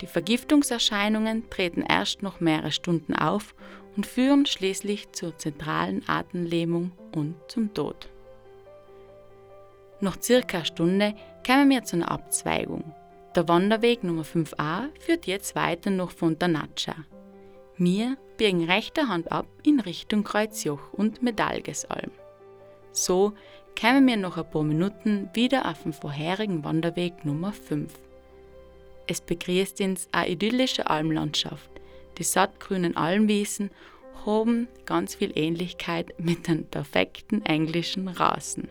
Die 0.00 0.06
Vergiftungserscheinungen 0.06 1.50
treten 1.50 1.82
erst 1.82 2.22
noch 2.22 2.40
mehrere 2.40 2.72
Stunden 2.72 3.14
auf 3.14 3.54
und 3.96 4.06
führen 4.06 4.46
schließlich 4.46 5.12
zur 5.12 5.36
zentralen 5.36 6.02
Atemlähmung 6.08 6.92
und 7.14 7.34
zum 7.48 7.74
Tod. 7.74 8.08
Nach 10.00 10.16
circa 10.22 10.58
einer 10.58 10.64
Stunde 10.64 11.14
kommen 11.46 11.68
wir 11.68 11.84
zu 11.84 11.96
einer 11.96 12.10
Abzweigung. 12.10 12.94
Der 13.36 13.46
Wanderweg 13.48 14.02
Nummer 14.02 14.22
5a 14.22 14.88
führt 14.98 15.26
jetzt 15.26 15.54
weiter 15.54 15.90
nach 15.90 16.10
Fontanaccia. 16.10 16.94
Wir 17.76 18.16
biegen 18.38 18.64
rechter 18.64 19.08
Hand 19.08 19.30
ab 19.30 19.46
in 19.62 19.80
Richtung 19.80 20.24
Kreuzjoch 20.24 20.92
und 20.92 21.22
Medalgesalm. 21.22 22.10
So 22.92 23.34
kämen 23.80 24.06
wir 24.06 24.18
nach 24.18 24.36
ein 24.36 24.50
paar 24.50 24.62
Minuten 24.62 25.30
wieder 25.32 25.64
auf 25.64 25.84
den 25.84 25.94
vorherigen 25.94 26.62
Wanderweg 26.64 27.24
Nummer 27.24 27.50
5. 27.50 27.90
Es 29.06 29.22
begrüßt 29.22 29.80
uns 29.80 30.06
eine 30.12 30.28
idyllische 30.28 30.90
Almlandschaft. 30.90 31.70
Die 32.18 32.22
sattgrünen 32.22 32.98
Almwiesen 32.98 33.70
haben 34.26 34.68
ganz 34.84 35.14
viel 35.14 35.32
Ähnlichkeit 35.34 36.12
mit 36.18 36.46
den 36.46 36.66
perfekten 36.66 37.42
englischen 37.46 38.08
Rasen. 38.08 38.68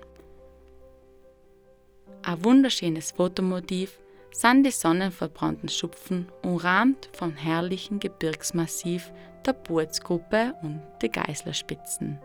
Ein 2.22 2.44
wunderschönes 2.44 3.14
Fotomotiv 3.14 3.98
sind 4.32 4.64
die 4.64 4.72
sonnenverbrannten 4.72 5.70
Schupfen, 5.70 6.28
umrahmt 6.44 7.10
vom 7.14 7.36
herrlichen 7.36 8.00
Gebirgsmassiv 8.00 9.12
der 9.44 9.54
Burzgruppe 9.54 10.54
und 10.62 10.84
die 11.02 11.10
Geißlerspitzen. 11.10 12.20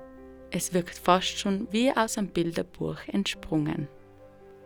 Es 0.56 0.72
wirkt 0.72 0.96
fast 0.96 1.36
schon 1.36 1.66
wie 1.72 1.90
aus 1.90 2.16
einem 2.16 2.28
Bilderbuch 2.28 2.98
entsprungen. 3.08 3.88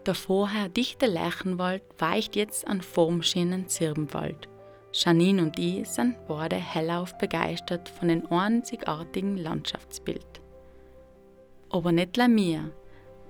Der 0.05 0.15
vorher 0.15 0.69
dichte 0.69 1.07
Lärchenwald 1.07 1.83
weicht 1.97 2.37
jetzt 2.37 2.69
an 2.69 2.83
formschönen 2.83 3.69
Zirbenwald. 3.69 4.51
Janine 4.93 5.43
und 5.43 5.59
ich 5.59 5.89
sind 5.89 6.17
beide 6.29 6.57
hellauf 6.57 7.17
begeistert 7.17 7.89
von 7.89 8.09
dem 8.09 8.31
einzigartigen 8.31 9.39
Landschaftsbild. 9.39 10.43
Aber 11.71 11.91
nicht 11.91 12.19
la 12.19 12.29
mir. 12.29 12.71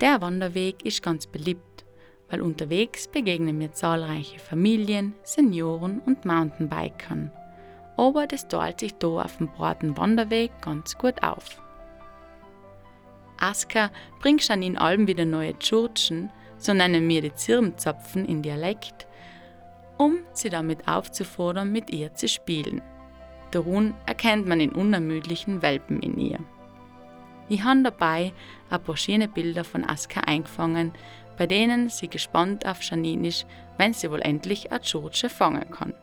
Der 0.01 0.21
Wanderweg 0.21 0.85
ist 0.85 1.01
ganz 1.01 1.29
beliebt, 1.29 1.85
weil 2.29 2.43
unterwegs 2.43 3.07
begegnen 3.07 3.59
mir 3.59 3.71
zahlreiche 3.71 4.41
Familien, 4.41 5.15
Senioren 5.23 6.01
und 6.01 6.25
Mountainbikern. 6.25 7.31
Aber 7.97 8.27
das 8.27 8.49
teilt 8.49 8.81
sich 8.81 8.95
da 8.95 9.23
auf 9.23 9.37
dem 9.37 9.47
breiten 9.47 9.97
Wanderweg 9.97 10.51
ganz 10.61 10.99
gut 10.99 11.23
auf. 11.23 11.63
Aska 13.41 13.91
bringt 14.21 14.43
schon 14.43 14.63
in 14.63 14.77
Alben 14.77 15.07
wieder 15.07 15.25
neue 15.25 15.59
Tschurtschen, 15.59 16.31
so 16.59 16.75
nennen 16.75 17.09
wir 17.09 17.23
die 17.23 17.35
Zirmzapfen 17.35 18.25
in 18.25 18.43
Dialekt, 18.43 19.07
um 19.97 20.19
sie 20.33 20.51
damit 20.51 20.87
aufzufordern, 20.89 21.73
mit 21.73 21.91
ihr 21.91 22.15
zu 22.15 22.29
spielen. 22.29 22.83
Darum 23.51 23.95
erkennt 24.07 24.47
man 24.47 24.59
den 24.59 24.73
unermüdlichen 24.73 25.63
Welpen 25.63 26.01
in 26.01 26.19
ihr. 26.19 26.39
Ich 27.49 27.63
habe 27.63 27.83
dabei 27.83 28.33
ein 28.69 28.83
paar 28.83 28.97
schöne 28.97 29.29
Bilder 29.29 29.65
von 29.65 29.85
Aska 29.85 30.21
eingefangen, 30.21 30.93
bei 31.39 31.47
denen 31.47 31.89
sie 31.89 32.09
gespannt 32.09 32.67
auf 32.67 32.83
Janine 32.83 33.29
ist, 33.29 33.47
wenn 33.79 33.95
sie 33.95 34.11
wohl 34.11 34.21
endlich 34.21 34.71
eine 34.71 34.81
George 34.81 35.29
fangen 35.31 35.71
kann. 35.71 35.95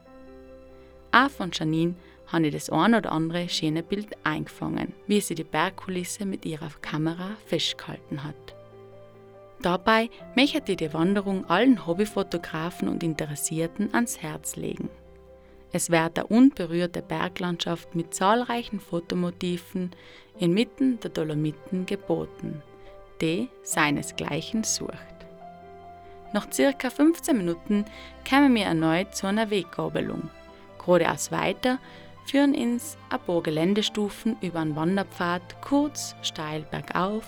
Auch 1.12 1.30
von 1.30 1.52
Janine 1.54 1.96
habe 2.28 2.48
ich 2.48 2.54
das 2.54 2.70
ein 2.70 2.96
oder 2.96 3.12
andere 3.12 3.50
schöne 3.50 3.84
Bild 3.84 4.16
eingefangen, 4.24 4.94
wie 5.08 5.22
sie 5.22 5.36
die 5.36 5.44
Bergkulisse 5.44 6.26
mit 6.26 6.46
ihrer 6.46 6.70
Kamera 6.82 7.32
festgehalten 7.46 8.24
hat. 8.24 8.56
Dabei 9.62 10.10
möchte 10.36 10.72
ich 10.72 10.78
die 10.78 10.94
Wanderung 10.94 11.50
allen 11.50 11.88
Hobbyfotografen 11.88 12.88
und 12.88 13.04
Interessierten 13.04 13.94
ans 13.94 14.22
Herz 14.22 14.56
legen. 14.56 14.90
Es 15.72 15.90
wird 15.90 16.20
eine 16.20 16.28
unberührte 16.28 17.02
Berglandschaft 17.02 17.96
mit 17.96 18.14
zahlreichen 18.14 18.80
Fotomotiven 18.80 19.92
inmitten 20.40 21.00
der 21.00 21.12
Dolomiten 21.12 21.86
geboten, 21.86 22.62
die 23.22 23.50
seinesgleichen 23.64 24.64
sucht. 24.64 25.16
Nach 26.34 26.52
circa 26.52 26.90
15 26.90 27.38
Minuten 27.38 27.86
kämen 28.24 28.54
wir 28.56 28.66
erneut 28.66 29.16
zu 29.16 29.28
einer 29.28 29.50
Weggabelung. 29.50 30.30
Geradeaus 30.86 31.32
weiter 31.32 31.80
führen 32.26 32.54
ins 32.54 32.98
paar 33.26 33.42
Geländestufen 33.42 34.36
über 34.42 34.60
einen 34.60 34.76
Wanderpfad 34.76 35.62
kurz 35.62 36.16
steil 36.22 36.66
bergauf, 36.72 37.26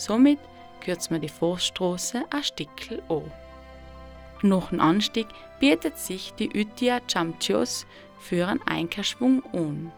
Somit 0.00 0.38
kürzen 0.80 1.16
wir 1.16 1.20
die 1.20 1.28
Forststraße 1.28 2.24
ein 2.30 2.42
Stückchen 2.42 3.02
an. 3.10 3.30
Nach 4.40 4.70
dem 4.70 4.80
Anstieg 4.80 5.26
bietet 5.58 5.98
sich 5.98 6.32
die 6.38 6.48
Utia 6.48 7.00
Chamchios 7.06 7.86
für 8.18 8.48
einen 8.48 8.62
Einkehrschwung 8.62 9.42
an. 9.52 9.92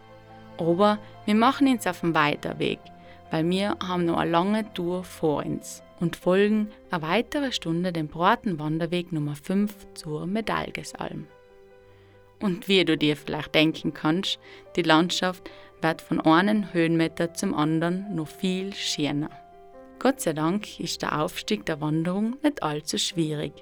Aber 0.59 0.99
wir 1.25 1.37
machen 1.37 1.69
uns 1.69 1.87
auf 1.87 2.01
den 2.01 2.17
Weiterweg, 2.17 2.81
weil 3.31 3.49
wir 3.49 3.77
haben 3.81 4.07
noch 4.07 4.19
eine 4.19 4.33
lange 4.33 4.75
Tour 4.75 5.05
vor 5.05 5.45
uns 5.47 5.85
und 6.01 6.17
folgen 6.17 6.69
eine 6.91 7.03
weitere 7.03 7.53
Stunde 7.53 7.93
dem 7.93 8.09
breiten 8.09 8.59
Wanderweg 8.59 9.13
Nummer 9.13 9.37
5 9.37 9.95
zur 9.95 10.27
Medalgesalm. 10.27 11.29
Und 12.43 12.67
wie 12.69 12.85
du 12.85 12.99
dir 12.99 13.17
vielleicht 13.17 13.55
denken 13.55 13.95
kannst, 13.95 14.39
die 14.75 14.83
Landschaft 14.83 15.49
wird 15.81 16.03
von 16.03 16.21
einem 16.21 16.73
Höhenmeter 16.73 17.33
zum 17.35 17.55
anderen 17.55 18.15
noch 18.15 18.29
viel 18.29 18.75
schöner. 18.75 19.31
Gott 20.01 20.21
sei 20.21 20.33
Dank 20.33 20.81
ist 20.81 21.03
der 21.03 21.21
Aufstieg 21.21 21.65
der 21.67 21.81
Wanderung 21.81 22.37
nicht 22.43 22.65
allzu 22.65 22.99
schwierig, 22.99 23.53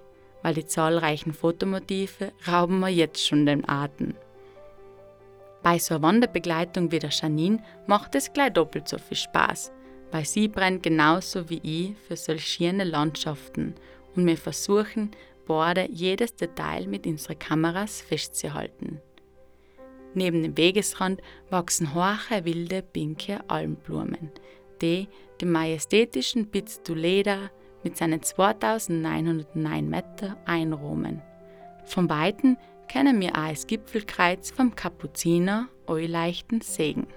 weil 0.42 0.54
die 0.54 0.64
zahlreichen 0.64 1.34
Fotomotive 1.34 2.32
rauben 2.48 2.80
mir 2.80 2.88
jetzt 2.88 3.26
schon 3.26 3.44
den 3.44 3.68
Atem. 3.68 4.14
Bei 5.62 5.78
so 5.78 5.94
einer 5.94 6.02
Wanderbegleitung 6.02 6.90
wie 6.90 6.98
der 6.98 7.10
Janine 7.10 7.62
macht 7.86 8.14
es 8.14 8.32
gleich 8.32 8.54
doppelt 8.54 8.88
so 8.88 8.96
viel 8.96 9.18
Spaß, 9.18 9.72
weil 10.10 10.24
sie 10.24 10.48
brennt 10.48 10.82
genauso 10.82 11.50
wie 11.50 11.60
ich 11.62 11.96
für 12.08 12.16
solche 12.16 12.46
schöne 12.46 12.84
Landschaften 12.84 13.74
und 14.16 14.26
wir 14.26 14.38
versuchen, 14.38 15.10
beide 15.50 15.90
jedes 15.90 16.36
Detail 16.36 16.86
mit 16.86 17.08
unseren 17.08 17.36
Kameras 17.36 18.00
festzuhalten. 18.00 19.00
Neben 20.14 20.44
dem 20.44 20.56
Wegesrand 20.56 21.20
wachsen 21.50 21.92
hohe 21.92 22.44
wilde 22.44 22.82
pinke 22.82 23.40
Almblumen, 23.48 24.30
die 24.80 25.08
den 25.40 25.50
majestätischen 25.50 26.52
Piz 26.52 26.80
du 26.84 26.94
Leda 26.94 27.50
mit 27.82 27.96
seinen 27.96 28.22
2909 28.22 29.90
Meter 29.90 30.36
einrahmen. 30.44 31.20
Von 31.84 32.08
Weitem 32.08 32.56
kennen 32.86 33.20
wir 33.20 33.30
auch 33.30 33.48
das 33.48 33.66
Gipfelkreuz 33.66 34.52
vom 34.52 34.76
Kapuziner 34.76 35.68
Euleichten 35.88 36.60
Segen. 36.60 37.08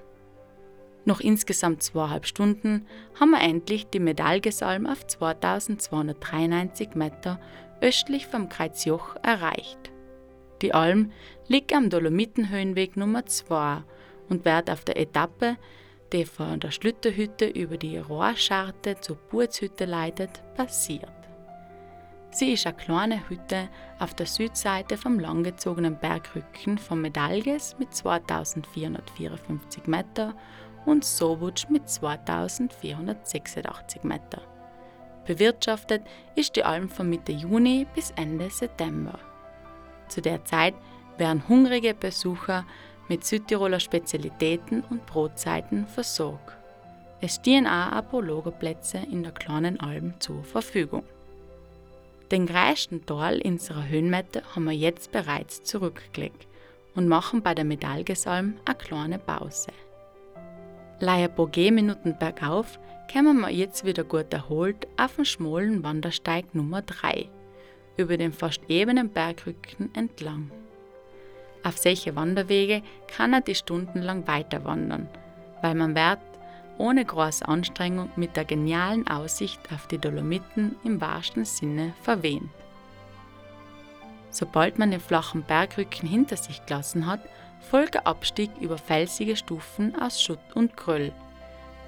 Noch 1.06 1.20
insgesamt 1.20 1.84
zweieinhalb 1.84 2.26
Stunden 2.26 2.88
haben 3.20 3.30
wir 3.30 3.42
endlich 3.42 3.86
die 3.92 4.00
Medaillesalm 4.00 4.88
auf 4.88 5.06
2293 5.06 6.96
Meter 6.96 7.40
östlich 7.84 8.28
vom 8.28 8.50
Kreuzjoch 8.50 9.16
erreicht. 9.22 9.92
Die 10.62 10.74
Alm 10.74 11.12
liegt 11.48 11.74
am 11.74 11.90
Dolomitenhöhenweg 11.90 12.96
Nummer 12.96 13.26
2 13.26 13.84
und 14.30 14.46
wird 14.46 14.70
auf 14.70 14.86
der 14.86 14.98
Etappe, 14.98 15.58
die 16.14 16.24
von 16.24 16.62
der 16.62 16.72
Schlütterhütte 16.72 17.46
über 17.46 17.78
die 17.78 17.98
Rohrscharte 17.98 19.02
zur 19.02 19.18
Burzhütte 19.18 19.84
leitet, 19.84 20.42
passiert. 20.56 21.12
Sie 22.32 22.54
ist 22.54 22.66
eine 22.66 22.78
kleine 22.78 23.30
Hütte 23.30 23.68
auf 24.00 24.14
der 24.14 24.28
Südseite 24.28 24.98
vom 24.98 25.20
langgezogenen 25.20 26.00
Bergrücken 26.00 26.78
von 26.78 27.02
Medalges 27.02 27.76
mit 27.78 27.94
2454 27.94 29.88
Meter 29.88 30.34
und 30.86 31.04
Sobutsch 31.04 31.68
mit 31.70 31.90
2486 31.90 34.04
Meter. 34.04 34.53
Bewirtschaftet 35.26 36.02
ist 36.36 36.56
die 36.56 36.64
Alm 36.64 36.90
von 36.90 37.10
Mitte 37.10 37.32
Juni 37.32 37.88
bis 37.96 38.12
Ende 38.12 38.50
September. 38.50 39.20
Zu 40.10 40.22
der 40.22 40.44
Zeit 40.46 40.74
werden 41.18 41.48
hungrige 41.48 41.94
Besucher 41.94 42.66
mit 43.08 43.26
Südtiroler 43.26 43.80
Spezialitäten 43.80 44.84
und 44.90 45.06
Brotzeiten 45.06 45.88
versorgt. 45.88 46.58
Es 47.22 47.36
stehen 47.36 47.68
auch 47.68 48.22
Lagerplätze 48.22 48.98
in 48.98 49.24
der 49.24 49.32
kleinen 49.32 49.80
Alm 49.80 50.14
zur 50.20 50.44
Verfügung. 50.44 51.04
Den 52.32 52.48
größten 52.48 53.06
Teil 53.06 53.42
unserer 53.46 53.88
Höhenmette 53.88 54.44
haben 54.54 54.66
wir 54.66 54.74
jetzt 54.74 55.12
bereits 55.12 55.64
zurückgelegt 55.64 56.48
und 56.96 57.08
machen 57.08 57.42
bei 57.42 57.54
der 57.54 57.64
Medaillesalm 57.64 58.56
eine 58.66 58.76
kleine 58.76 59.20
Pause. 59.20 59.72
Leider 61.00 61.30
ein 61.30 61.36
paar 61.36 61.48
Gehminuten 61.48 62.18
bergauf 62.18 62.80
kommen 63.14 63.42
wir 63.42 63.52
jetzt 63.52 63.86
wieder 63.86 64.04
gut 64.04 64.34
erholt 64.34 64.88
auf 64.98 65.18
den 65.18 65.26
schmalen 65.26 65.84
Wandersteig 65.84 66.56
Nummer 66.56 66.82
3 66.82 67.30
über 67.96 68.18
den 68.18 68.34
fast 68.34 68.62
ebenen 68.70 69.10
Bergrücken 69.10 69.94
entlang. 69.94 70.50
Auf 71.64 71.78
solche 71.78 72.16
Wanderwege 72.16 72.82
kann 73.08 73.34
er 73.34 73.42
die 73.42 73.54
stundenlang 73.54 74.28
weiter 74.28 74.66
wandern, 74.66 75.08
weil 75.62 75.76
man 75.76 75.94
wird 75.94 76.18
ohne 76.80 77.06
große 77.06 77.48
Anstrengung 77.48 78.10
mit 78.16 78.36
der 78.36 78.46
genialen 78.46 79.08
Aussicht 79.08 79.60
auf 79.72 79.86
die 79.86 80.00
Dolomiten 80.00 80.76
im 80.84 81.00
wahrsten 81.00 81.46
Sinne 81.46 81.94
verwehnt. 82.02 82.50
Sobald 84.32 84.80
man 84.80 84.90
den 84.90 85.00
flachen 85.00 85.44
Bergrücken 85.44 86.10
hinter 86.10 86.36
sich 86.36 86.66
gelassen 86.66 87.06
hat, 87.06 87.22
folgt 87.60 87.94
der 87.94 88.08
Abstieg 88.08 88.50
über 88.60 88.80
felsige 88.80 89.36
Stufen 89.36 89.96
aus 90.02 90.20
Schutt 90.20 90.40
und 90.56 90.76
Gröll. 90.76 91.14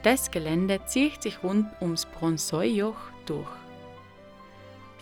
Das 0.05 0.29
Gelände 0.29 0.81
zieht 0.85 1.23
sich 1.23 1.41
rund 1.41 1.65
ums 1.81 2.05
Bronsoijoch 2.05 3.09
durch. 3.25 3.49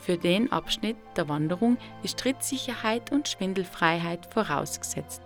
Für 0.01 0.17
den 0.17 0.49
Abschnitt 0.49 0.95
der 1.17 1.27
Wanderung 1.27 1.75
ist 2.03 2.19
Trittsicherheit 2.19 3.11
und 3.11 3.27
Schwindelfreiheit 3.27 4.33
vorausgesetzt. 4.33 5.21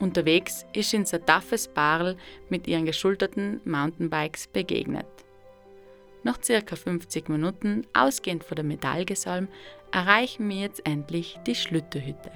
Unterwegs 0.00 0.66
ist 0.74 0.92
uns 0.92 1.14
ein 1.14 1.24
taffes 1.24 1.66
Barl 1.66 2.18
mit 2.50 2.66
ihren 2.66 2.84
geschulterten 2.84 3.62
Mountainbikes 3.64 4.48
begegnet. 4.48 5.06
Nach 6.22 6.38
circa 6.44 6.76
50 6.76 7.30
Minuten, 7.30 7.86
ausgehend 7.94 8.44
von 8.44 8.56
der 8.56 8.66
Medaillesalm, 8.66 9.48
erreichen 9.92 10.46
wir 10.50 10.56
jetzt 10.58 10.86
endlich 10.86 11.38
die 11.46 11.54
Schlütterhütte. 11.54 12.32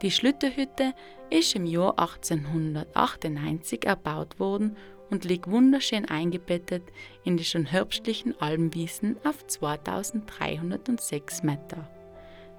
Die 0.00 0.10
Schlütterhütte 0.10 0.94
ist 1.28 1.54
im 1.54 1.66
Jahr 1.66 1.98
1898 1.98 3.84
erbaut 3.84 4.40
worden 4.40 4.74
und 5.10 5.24
liegt 5.24 5.50
wunderschön 5.50 6.04
eingebettet 6.06 6.82
in 7.24 7.36
die 7.36 7.44
schon 7.44 7.66
herbstlichen 7.66 8.40
Almwiesen 8.40 9.16
auf 9.24 9.46
2306 9.46 11.42
Meter 11.42 11.88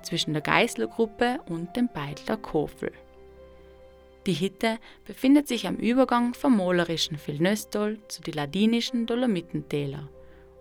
zwischen 0.02 0.34
der 0.34 0.42
Geißlergruppe 0.42 1.40
und 1.48 1.76
dem 1.76 1.90
Beidler 1.94 2.38
Kofel. 2.38 2.92
Die 4.26 4.34
Hütte 4.34 4.78
befindet 5.06 5.48
sich 5.48 5.68
am 5.68 5.76
Übergang 5.78 6.34
vom 6.34 6.58
malerischen 6.58 7.18
Vilnöstol 7.26 8.00
zu 8.08 8.22
den 8.22 8.34
ladinischen 8.34 9.06
Dolomitentäler 9.06 10.10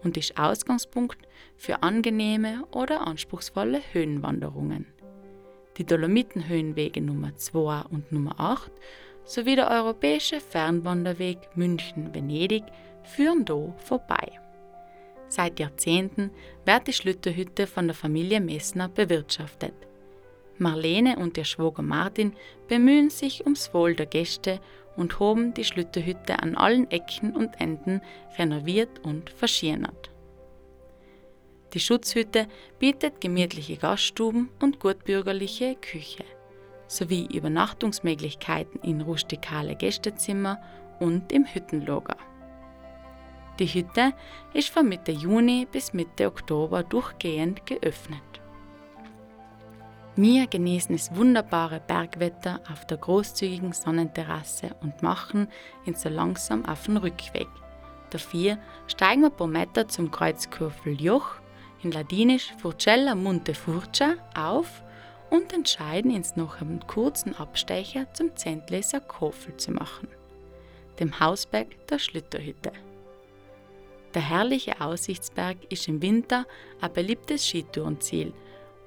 und 0.03 0.16
ist 0.16 0.38
Ausgangspunkt 0.38 1.18
für 1.57 1.83
angenehme 1.83 2.64
oder 2.70 3.07
anspruchsvolle 3.07 3.81
Höhenwanderungen. 3.92 4.87
Die 5.77 5.85
Dolomitenhöhenwege 5.85 7.01
Nummer 7.01 7.37
2 7.37 7.83
und 7.90 8.11
Nummer 8.11 8.38
8 8.38 8.70
sowie 9.29 9.57
der 9.57 9.71
europäische 9.71 10.41
Fernwanderweg 10.41 11.38
München-Venedig 11.55 12.64
führen 13.05 13.45
hier 13.47 13.75
vorbei. 13.77 14.41
Seit 15.29 15.61
Jahrzehnten 15.61 16.31
wird 16.64 16.87
die 16.87 16.95
Schlütterhütte 16.95 17.67
von 17.67 17.87
der 17.87 17.95
Familie 17.95 18.41
Messner 18.41 18.88
bewirtschaftet. 18.88 19.75
Marlene 20.57 21.19
und 21.19 21.37
ihr 21.37 21.45
Schwager 21.45 21.83
Martin 21.83 22.33
bemühen 22.69 23.11
sich 23.11 23.45
ums 23.45 23.73
Wohl 23.75 23.95
der 23.95 24.07
Gäste 24.07 24.61
und 24.97 25.21
haben 25.21 25.53
die 25.53 25.64
Schlütterhütte 25.64 26.43
an 26.43 26.57
allen 26.57 26.91
Ecken 26.91 27.37
und 27.37 27.61
Enden 27.61 28.01
renoviert 28.38 29.05
und 29.05 29.29
verschönert. 29.29 30.11
Die 31.75 31.81
Schutzhütte 31.81 32.49
bietet 32.79 33.21
gemütliche 33.21 33.77
Gaststuben 33.77 34.49
und 34.59 34.81
gutbürgerliche 34.81 35.77
Küche 35.77 36.25
sowie 36.88 37.29
Übernachtungsmöglichkeiten 37.33 38.81
in 38.83 39.01
rustikale 39.03 39.77
Gästezimmer 39.77 40.61
und 40.98 41.31
im 41.33 41.44
Hüttenlager. 41.44 42.16
Die 43.59 43.66
Hütte 43.66 44.12
ist 44.55 44.68
von 44.70 44.88
Mitte 44.88 45.12
Juni 45.12 45.66
bis 45.70 45.92
Mitte 45.92 46.27
Oktober 46.27 46.83
durchgehend 46.83 47.66
geöffnet. 47.66 48.22
Wir 50.20 50.48
genießen 50.48 50.96
das 50.96 51.14
wunderbare 51.14 51.81
Bergwetter 51.81 52.61
auf 52.72 52.85
der 52.87 52.96
großzügigen 52.96 53.72
Sonnenterrasse 53.72 54.74
und 54.81 55.01
machen 55.01 55.48
uns 55.87 56.03
so 56.03 56.09
langsam 56.09 56.64
auf 56.64 56.87
den 56.87 56.96
Rückweg. 56.96 57.46
Dafür 58.11 58.59
steigen 58.87 59.22
wir 59.22 59.31
paar 59.31 59.46
Meter 59.46 59.87
zum 59.87 60.11
Kreuzkurvel 60.11 61.01
Joch, 61.01 61.37
in 61.83 61.92
Ladinisch 61.92 62.53
Furcella 62.59 63.14
Monte 63.14 63.55
Furcia, 63.55 64.14
auf 64.37 64.83
und 65.31 65.53
entscheiden 65.53 66.14
uns 66.14 66.37
noch 66.37 66.61
einen 66.61 66.87
kurzen 66.87 67.35
Abstecher 67.35 68.12
zum 68.14 68.37
Zentleser 68.37 69.01
Kofel 69.01 69.57
zu 69.57 69.73
machen, 69.73 70.09
dem 71.01 71.19
Hausberg 71.21 71.87
der 71.88 71.99
Schlütterhütte. 71.99 72.73
Der 74.14 74.23
herrliche 74.23 74.81
Aussichtsberg 74.81 75.59
ist 75.71 75.88
im 75.88 76.01
Winter 76.01 76.47
ein 76.81 76.93
beliebtes 76.93 77.47
Skitourenziel 77.47 78.33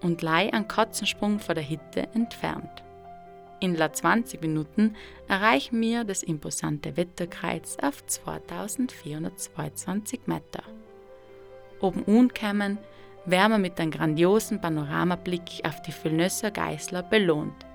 und 0.02 0.22
lei 0.22 0.52
an 0.52 0.68
Katzensprung 0.68 1.40
von 1.40 1.56
der 1.56 1.70
Hütte 1.70 2.10
entfernt. 2.14 2.84
In 3.60 3.76
la 3.76 3.94
20 3.94 4.42
Minuten 4.42 4.96
erreichen 5.28 5.80
wir 5.80 6.04
das 6.04 6.24
imposante 6.24 6.98
Wetterkreuz 6.98 7.78
auf 7.80 8.04
2422 8.08 10.22
Meter. 10.26 10.64
Oben 11.80 12.04
ankommen, 12.08 12.80
werden 13.26 13.52
wir 13.52 13.58
mit 13.60 13.80
einem 13.80 13.92
grandiosen 13.92 14.60
Panoramablick 14.60 15.62
auf 15.64 15.82
die 15.82 15.92
Füllnösser 15.92 16.52
Geißler 16.52 17.04
belohnt. 17.04 17.66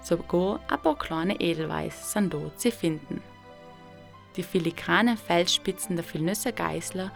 Sogar 0.00 0.60
ein 0.68 0.80
paar 0.80 0.96
kleine 0.96 1.40
Edelweiß 1.40 2.12
sind 2.12 2.32
dort 2.32 2.60
zu 2.60 2.70
finden. 2.70 3.22
Die 4.36 4.42
filigranen 4.42 5.16
Felsspitzen 5.16 5.96
der 5.96 6.04
Füllnösser 6.04 6.52
Geißler 6.52 7.10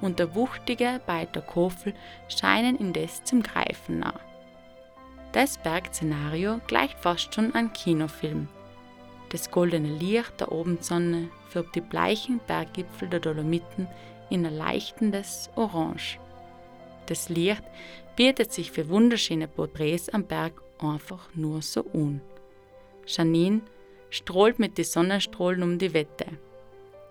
und 0.00 0.18
der 0.18 0.34
wuchtige 0.34 1.00
Beiter 1.06 1.40
Kofel 1.40 1.94
scheinen 2.28 2.76
indes 2.76 3.24
zum 3.24 3.42
Greifen 3.42 4.00
nah. 4.00 4.20
Das 5.32 5.58
Bergszenario 5.58 6.60
gleicht 6.66 6.98
fast 6.98 7.34
schon 7.34 7.54
einem 7.54 7.72
Kinofilm. 7.72 8.48
Das 9.30 9.50
goldene 9.50 9.88
Licht 9.88 10.40
der 10.40 10.52
Abendsonne 10.52 11.28
färbt 11.48 11.74
die 11.74 11.80
bleichen 11.80 12.40
Berggipfel 12.46 13.08
der 13.08 13.20
Dolomiten 13.20 13.88
in 14.30 14.46
ein 14.46 14.56
leuchtendes 14.56 15.50
Orange. 15.56 16.18
Das 17.06 17.28
Licht 17.28 17.62
bietet 18.16 18.52
sich 18.52 18.70
für 18.70 18.88
wunderschöne 18.88 19.48
Porträts 19.48 20.08
am 20.08 20.24
Berg 20.24 20.60
einfach 20.78 21.28
nur 21.34 21.62
so 21.62 21.84
un. 21.92 22.20
Janine 23.06 23.60
strahlt 24.10 24.58
mit 24.58 24.78
den 24.78 24.84
Sonnenstrahlen 24.84 25.62
um 25.62 25.78
die 25.78 25.92
Wette. 25.92 26.26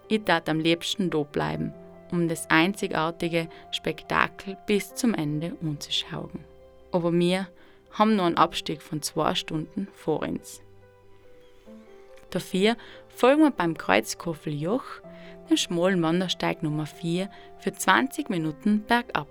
Ich 0.07 0.23
tat 0.23 0.49
am 0.49 0.59
liebsten 0.59 1.09
da 1.09 1.23
bleiben, 1.23 1.73
um 2.11 2.27
das 2.27 2.49
einzigartige 2.49 3.49
Spektakel 3.71 4.57
bis 4.65 4.95
zum 4.95 5.13
Ende 5.13 5.55
anzuschauen. 5.61 6.43
Aber 6.91 7.11
mir 7.11 7.47
haben 7.91 8.15
noch 8.15 8.25
einen 8.25 8.37
Abstieg 8.37 8.81
von 8.81 9.01
zwei 9.01 9.35
Stunden 9.35 9.87
vor 9.93 10.21
uns. 10.21 10.61
Dafür 12.31 12.75
folgen 13.09 13.43
wir 13.43 13.51
beim 13.51 13.77
Kreuzkoffeljoch, 13.77 14.83
dem 15.49 15.57
schmalen 15.57 16.01
Wandersteig 16.01 16.63
Nummer 16.63 16.87
4, 16.87 17.29
für 17.59 17.73
20 17.73 18.29
Minuten 18.29 18.83
bergab. 18.87 19.27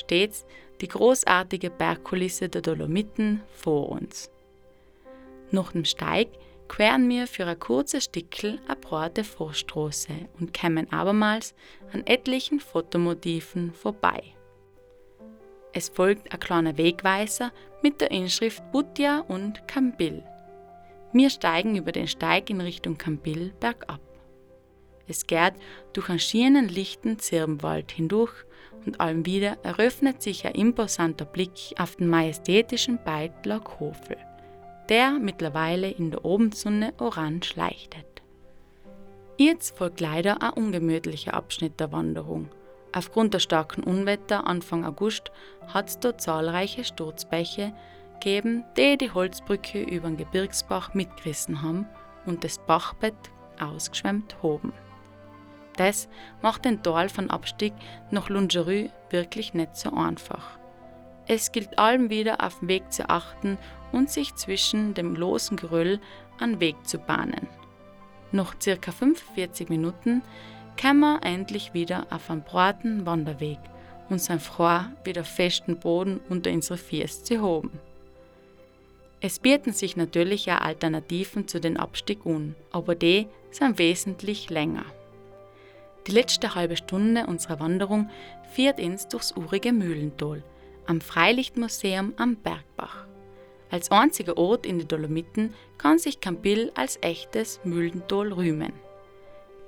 Stets 0.00 0.44
die 0.80 0.88
großartige 0.88 1.70
Bergkulisse 1.70 2.48
der 2.48 2.62
Dolomiten 2.62 3.42
vor 3.52 3.90
uns. 3.90 4.30
Nach 5.50 5.72
dem 5.72 5.84
Steig 5.84 6.28
queren 6.68 7.08
wir 7.08 7.26
für 7.26 7.46
ein 7.46 7.58
kurzes 7.58 8.04
Stickel 8.04 8.60
eine 8.66 8.76
breite 8.76 9.24
Vorstraße 9.24 10.12
und 10.38 10.56
kommen 10.58 10.90
abermals 10.92 11.54
an 11.92 12.06
etlichen 12.06 12.60
Fotomotiven 12.60 13.72
vorbei. 13.72 14.22
Es 15.72 15.88
folgt 15.88 16.32
ein 16.32 16.40
kleiner 16.40 16.76
Wegweiser 16.76 17.52
mit 17.82 18.00
der 18.00 18.10
Inschrift 18.10 18.62
Butja 18.72 19.20
und 19.28 19.66
Kambil. 19.66 20.22
Wir 21.12 21.30
steigen 21.30 21.76
über 21.76 21.90
den 21.90 22.06
Steig 22.06 22.50
in 22.50 22.60
Richtung 22.60 22.96
Kambil 22.98 23.52
bergab. 23.58 24.00
Es 25.08 25.26
geht 25.26 25.54
durch 25.92 26.08
einen 26.08 26.20
schienen 26.20 26.68
lichten 26.68 27.18
Zirbenwald 27.18 27.90
hindurch 27.90 28.44
und 28.86 29.00
allem 29.00 29.26
wieder 29.26 29.58
eröffnet 29.62 30.22
sich 30.22 30.46
ein 30.46 30.54
imposanter 30.54 31.24
Blick 31.24 31.74
auf 31.78 31.96
den 31.96 32.08
majestätischen 32.08 32.98
Beitler 33.04 33.60
Kofel, 33.60 34.16
der 34.88 35.12
mittlerweile 35.12 35.90
in 35.90 36.10
der 36.10 36.24
Abendsonne 36.24 36.94
orange 36.98 37.54
leuchtet. 37.56 38.06
Jetzt 39.36 39.76
folgt 39.76 40.00
leider 40.00 40.42
ein 40.42 40.52
ungemütlicher 40.52 41.34
Abschnitt 41.34 41.80
der 41.80 41.92
Wanderung– 41.92 42.48
Aufgrund 42.92 43.34
der 43.34 43.38
starken 43.38 43.84
Unwetter 43.84 44.46
Anfang 44.46 44.84
August 44.84 45.30
hat 45.68 45.88
es 45.88 46.00
dort 46.00 46.20
zahlreiche 46.20 46.84
Sturzbäche 46.84 47.72
gegeben, 48.14 48.64
die 48.76 48.98
die 48.98 49.12
Holzbrücke 49.12 49.82
über 49.82 50.08
den 50.08 50.16
Gebirgsbach 50.16 50.94
mitgerissen 50.94 51.62
haben 51.62 51.86
und 52.26 52.42
das 52.42 52.58
Bachbett 52.58 53.14
ausgeschwemmt 53.60 54.36
haben. 54.42 54.72
Das 55.80 56.10
macht 56.42 56.66
den 56.66 56.82
Tal 56.82 57.08
von 57.08 57.30
Abstieg 57.30 57.72
nach 58.10 58.28
Lungerü 58.28 58.90
wirklich 59.08 59.54
nicht 59.54 59.76
so 59.76 59.90
einfach. 59.94 60.58
Es 61.26 61.52
gilt 61.52 61.78
allem 61.78 62.10
wieder 62.10 62.44
auf 62.44 62.58
den 62.58 62.68
Weg 62.68 62.92
zu 62.92 63.08
achten 63.08 63.56
und 63.90 64.10
sich 64.10 64.34
zwischen 64.34 64.92
dem 64.92 65.16
losen 65.16 65.56
Geröll 65.56 65.98
einen 66.38 66.60
Weg 66.60 66.76
zu 66.86 66.98
bahnen. 66.98 67.48
Noch 68.30 68.54
circa 68.60 68.92
45 68.92 69.70
Minuten 69.70 70.20
kommen 70.78 71.00
wir 71.00 71.20
endlich 71.22 71.72
wieder 71.72 72.06
auf 72.10 72.28
einen 72.28 72.42
breiten 72.42 73.06
Wanderweg 73.06 73.58
und 74.10 74.20
sind 74.20 74.42
froh, 74.42 74.80
wieder 75.04 75.24
festen 75.24 75.80
Boden 75.80 76.20
unter 76.28 76.50
unsere 76.50 76.76
Füße 76.76 77.22
zu 77.24 77.40
haben. 77.40 77.70
Es 79.22 79.38
bieten 79.38 79.72
sich 79.72 79.96
natürlich 79.96 80.52
auch 80.52 80.60
Alternativen 80.60 81.48
zu 81.48 81.58
den 81.58 81.78
Abstieg 81.78 82.26
an, 82.26 82.54
aber 82.70 82.94
die 82.94 83.28
sind 83.50 83.78
wesentlich 83.78 84.50
länger. 84.50 84.84
Die 86.06 86.12
letzte 86.12 86.54
halbe 86.54 86.76
Stunde 86.76 87.26
unserer 87.26 87.60
Wanderung 87.60 88.08
führt 88.52 88.80
uns 88.80 89.08
durchs 89.08 89.36
urige 89.36 89.72
Mühlental, 89.72 90.42
am 90.86 91.00
Freilichtmuseum 91.00 92.14
am 92.16 92.36
Bergbach. 92.36 93.06
Als 93.70 93.90
einziger 93.90 94.36
Ort 94.36 94.66
in 94.66 94.78
den 94.78 94.88
Dolomiten 94.88 95.54
kann 95.78 95.98
sich 95.98 96.20
Campil 96.20 96.72
als 96.74 96.98
echtes 97.02 97.60
Mühlental 97.64 98.32
rühmen. 98.32 98.72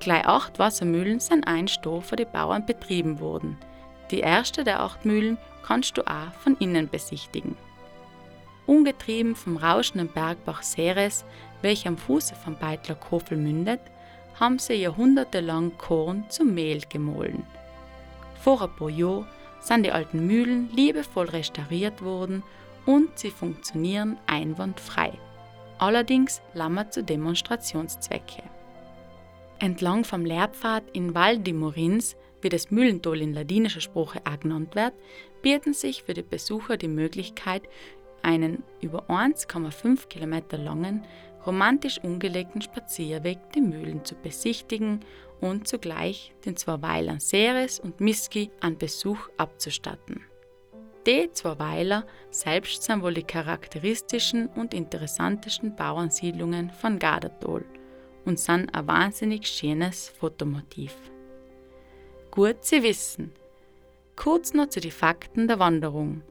Gleich 0.01 0.27
acht 0.27 0.59
Wassermühlen 0.59 1.21
sind 1.21 1.47
einst 1.47 1.81
für 1.85 2.16
die 2.16 2.25
Bauern 2.25 2.66
betrieben 2.66 3.21
worden. 3.21 3.57
Die 4.11 4.18
erste 4.18 4.64
der 4.64 4.81
acht 4.81 5.05
Mühlen 5.05 5.38
kannst 5.64 5.97
du 5.97 6.03
auch 6.03 6.33
von 6.40 6.57
innen 6.59 6.88
besichtigen. 6.88 7.57
Ungetrieben 8.66 9.37
vom 9.37 9.57
rauschenden 9.57 10.09
Bergbach 10.09 10.62
Ceres, 10.62 11.25
welcher 11.62 11.90
am 11.90 11.99
Fuße 11.99 12.35
vom 12.35 12.57
Beitler 12.57 12.97
Kofel 12.97 13.38
mündet, 13.38 13.81
haben 14.38 14.59
sie 14.59 14.75
jahrhundertelang 14.75 15.77
Korn 15.79 16.25
zum 16.29 16.55
Mehl 16.55 16.83
gemahlen. 16.88 17.45
Vor 18.40 18.62
ein 18.62 18.75
paar 18.77 18.90
Jahren 18.90 19.27
sind 19.61 19.85
die 19.85 19.92
alten 19.92 20.27
Mühlen 20.27 20.68
liebevoll 20.75 21.29
restauriert 21.29 22.03
worden 22.03 22.42
und 22.87 23.18
sie 23.18 23.31
funktionieren 23.31 24.18
einwandfrei. 24.27 25.12
Allerdings 25.79 26.42
lammer 26.55 26.90
zu 26.90 27.03
Demonstrationszwecke. 27.03 28.42
Entlang 29.59 30.05
vom 30.05 30.25
Lehrpfad 30.25 30.83
in 30.92 31.14
Val 31.14 31.38
di 31.38 31.53
Morins, 31.53 32.16
wie 32.40 32.49
das 32.49 32.73
Mühlental 32.73 33.21
in 33.21 33.33
ladinischer 33.33 33.81
Sprache 33.81 34.21
auch 34.25 34.40
genannt 34.40 34.75
wird, 34.75 34.92
bieten 35.42 35.73
sich 35.73 36.03
für 36.03 36.14
die 36.14 36.23
Besucher 36.23 36.77
die 36.77 36.88
Möglichkeit, 36.88 37.62
einen 38.23 38.64
über 38.81 39.09
1,5 39.09 40.09
Kilometer 40.09 40.59
langen, 40.59 41.05
romantisch 41.46 41.98
ungelegten 42.02 42.62
Spazierweg 42.62 43.38
die 43.55 43.61
Mühlen 43.61 44.05
zu 44.05 44.14
besichtigen 44.14 45.00
und 45.40 45.66
zugleich 45.66 46.35
den 46.44 46.57
zwei 46.57 46.81
Weilern 46.83 47.20
Ceres 47.20 47.81
und 47.81 48.00
Miski 48.00 48.50
an 48.61 48.78
Besuch 48.78 49.28
abzustatten. 49.37 50.22
Die 51.07 51.31
zwei 51.33 51.59
Weiler 51.59 52.07
selbst 52.31 52.85
sind 52.85 53.02
wohl 53.02 53.14
die 53.14 53.24
charakteristischen 53.24 54.46
und 54.46 54.72
interessantesten 54.72 55.74
Bauernsiedlungen 55.74 56.70
von 56.70 56.98
Gardatol– 56.98 57.64
und 58.24 58.38
sind 58.38 58.74
ein 58.74 58.87
wahnsinnig 58.87 59.46
schönes 59.46 60.09
Fotomotiv. 60.09 60.94
Gut 62.31 62.64
zu 62.64 62.83
wissen. 62.83 63.33
Kurz 64.16 64.55
noch 64.55 64.68
zu 64.68 64.81
den 64.81 64.90
Fakten 64.90 65.48
der 65.48 65.59
Wanderung. 65.59 66.22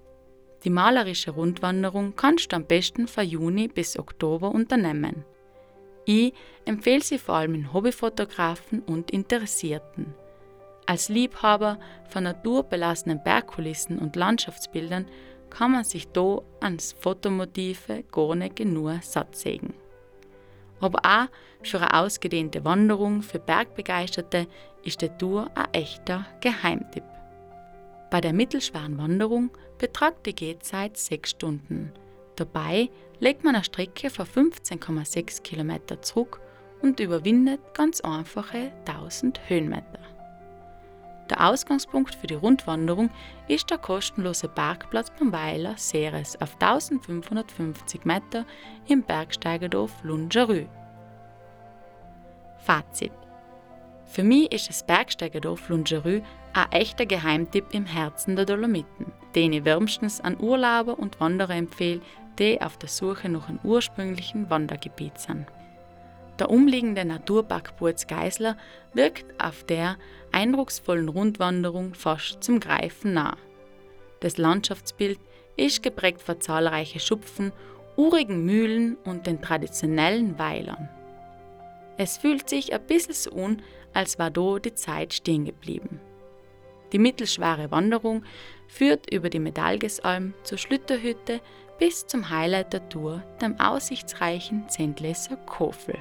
Die 0.63 0.69
malerische 0.69 1.31
Rundwanderung 1.31 2.15
kannst 2.15 2.51
du 2.51 2.55
am 2.55 2.65
besten 2.65 3.07
von 3.07 3.25
Juni 3.25 3.67
bis 3.67 3.97
Oktober 3.97 4.51
unternehmen. 4.51 5.25
Ich 6.05 6.33
empfehle 6.65 7.01
sie 7.01 7.17
vor 7.17 7.35
allem 7.35 7.55
in 7.55 7.73
Hobbyfotografen 7.73 8.81
und 8.81 9.11
Interessierten. 9.11 10.13
Als 10.85 11.09
Liebhaber 11.09 11.79
von 12.09 12.23
naturbelassenen 12.23 13.23
Bergkulissen 13.23 13.99
und 13.99 14.15
Landschaftsbildern 14.15 15.05
kann 15.49 15.71
man 15.71 15.83
sich 15.83 16.07
da 16.07 16.41
ans 16.59 16.93
Fotomotive 16.99 18.03
gar 18.11 18.35
nicht 18.35 18.55
genug 18.55 19.03
satt 19.03 19.35
sägen 19.35 19.73
aber 20.81 20.99
auch 21.03 21.27
für 21.63 21.79
eine 21.79 21.93
ausgedehnte 21.93 22.65
Wanderung 22.65 23.21
für 23.21 23.39
Bergbegeisterte 23.39 24.47
ist 24.83 25.01
der 25.01 25.17
Tour 25.17 25.49
ein 25.55 25.73
echter 25.73 26.25
Geheimtipp. 26.41 27.03
Bei 28.09 28.19
der 28.19 28.33
mittelschweren 28.33 28.97
Wanderung 28.97 29.51
betragt 29.81 30.27
die 30.27 30.35
Gehzeit 30.35 30.95
6 30.95 31.31
Stunden. 31.31 31.91
Dabei 32.35 32.91
legt 33.19 33.43
man 33.43 33.55
eine 33.55 33.63
Strecke 33.63 34.11
von 34.11 34.27
15,6 34.27 35.41
Kilometer 35.41 36.03
zurück 36.03 36.39
und 36.83 36.99
überwindet 36.99 37.59
ganz 37.73 37.99
einfache 38.01 38.71
1000 38.85 39.49
Höhenmeter. 39.49 39.99
Der 41.31 41.49
Ausgangspunkt 41.49 42.13
für 42.13 42.27
die 42.27 42.35
Rundwanderung 42.35 43.09
ist 43.47 43.71
der 43.71 43.79
kostenlose 43.79 44.49
Parkplatz 44.49 45.11
beim 45.17 45.31
Weiler 45.31 45.75
Ceres 45.77 46.39
auf 46.39 46.53
1550 46.61 48.05
Meter 48.05 48.45
im 48.87 49.01
Bergsteigerdorf 49.01 50.03
Lungerü. 50.03 50.67
Fazit. 52.59 53.20
Für 54.11 54.23
mich 54.23 54.51
ist 54.51 54.67
das 54.67 54.85
Bergsteigerdorf 54.85 55.69
Lungerü 55.69 56.21
ein 56.51 56.71
echter 56.73 57.05
Geheimtipp 57.05 57.67
im 57.71 57.85
Herzen 57.85 58.35
der 58.35 58.43
Dolomiten, 58.43 59.05
den 59.35 59.53
ich 59.53 59.63
wärmstens 59.63 60.19
an 60.19 60.37
Urlauber 60.37 60.99
und 60.99 61.21
Wanderer 61.21 61.55
empfehle, 61.55 62.01
die 62.37 62.59
auf 62.59 62.75
der 62.77 62.89
Suche 62.89 63.29
nach 63.29 63.47
einem 63.47 63.61
ursprünglichen 63.63 64.49
Wandergebiet 64.49 65.17
sind. 65.17 65.45
Der 66.39 66.49
umliegende 66.49 67.05
Naturpark 67.05 67.77
Burz-Geisler 67.77 68.57
wirkt 68.93 69.41
auf 69.41 69.63
der 69.63 69.95
eindrucksvollen 70.33 71.07
Rundwanderung 71.07 71.93
fast 71.93 72.43
zum 72.43 72.59
Greifen 72.59 73.13
nah. 73.13 73.37
Das 74.19 74.37
Landschaftsbild 74.37 75.19
ist 75.55 75.83
geprägt 75.83 76.21
von 76.21 76.41
zahlreichen 76.41 76.99
Schupfen, 76.99 77.53
urigen 77.95 78.43
Mühlen 78.43 78.97
und 79.05 79.25
den 79.25 79.41
traditionellen 79.41 80.37
Weilern. 80.37 80.89
Es 82.03 82.17
fühlt 82.17 82.49
sich 82.49 82.73
ein 82.73 82.81
bisschen 82.87 83.13
so 83.13 83.31
an, 83.33 83.61
als 83.93 84.17
war 84.17 84.31
da 84.31 84.57
die 84.57 84.73
Zeit 84.73 85.13
stehen 85.13 85.45
geblieben. 85.45 85.99
Die 86.91 86.97
mittelschwere 86.97 87.69
Wanderung 87.69 88.23
führt 88.67 89.13
über 89.13 89.29
die 89.29 89.37
Medalgesalm 89.37 90.33
zur 90.41 90.57
Schlütterhütte 90.57 91.41
bis 91.77 92.07
zum 92.07 92.31
Highlight 92.31 92.73
der 92.73 92.89
Tour, 92.89 93.21
dem 93.39 93.59
aussichtsreichen 93.59 94.67
Zentleser 94.67 95.35
Kofel. 95.45 95.99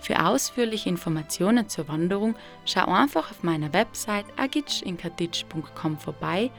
Für 0.00 0.24
ausführliche 0.24 0.88
Informationen 0.88 1.68
zur 1.68 1.86
Wanderung 1.88 2.36
schau 2.64 2.86
einfach 2.86 3.30
auf 3.30 3.42
meiner 3.42 3.74
Website 3.74 4.24
agitchinkatitsch.com 4.38 5.98
vorbei 5.98 6.50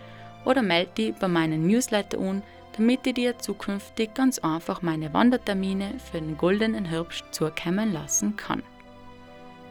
oder 0.46 0.62
melde 0.62 0.92
dich 0.92 1.16
bei 1.16 1.28
meinen 1.28 1.66
Newsletter 1.66 2.20
an, 2.20 2.44
damit 2.78 3.06
ich 3.06 3.14
dir 3.14 3.38
zukünftig 3.38 4.14
ganz 4.14 4.40
einfach 4.40 4.82
meine 4.82 5.14
Wandertermine 5.14 5.96
für 6.00 6.20
den 6.20 6.38
goldenen 6.38 6.86
Herbst 6.86 7.26
zukommen 7.32 7.94
lassen 7.94 8.36
kann. 8.38 8.64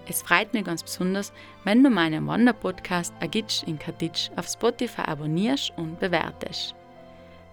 Es 0.06 0.22
freut 0.22 0.52
mich 0.54 0.64
ganz 0.64 0.82
besonders, 0.82 1.32
wenn 1.64 1.84
du 1.84 1.90
meinen 1.90 2.26
Wanderpodcast 2.26 3.14
Agitsch 3.20 3.62
in 3.64 3.78
Katitsch 3.78 4.30
auf 4.36 4.48
Spotify 4.48 5.02
abonnierst 5.02 5.72
und 5.76 6.00
bewertest. 6.00 6.74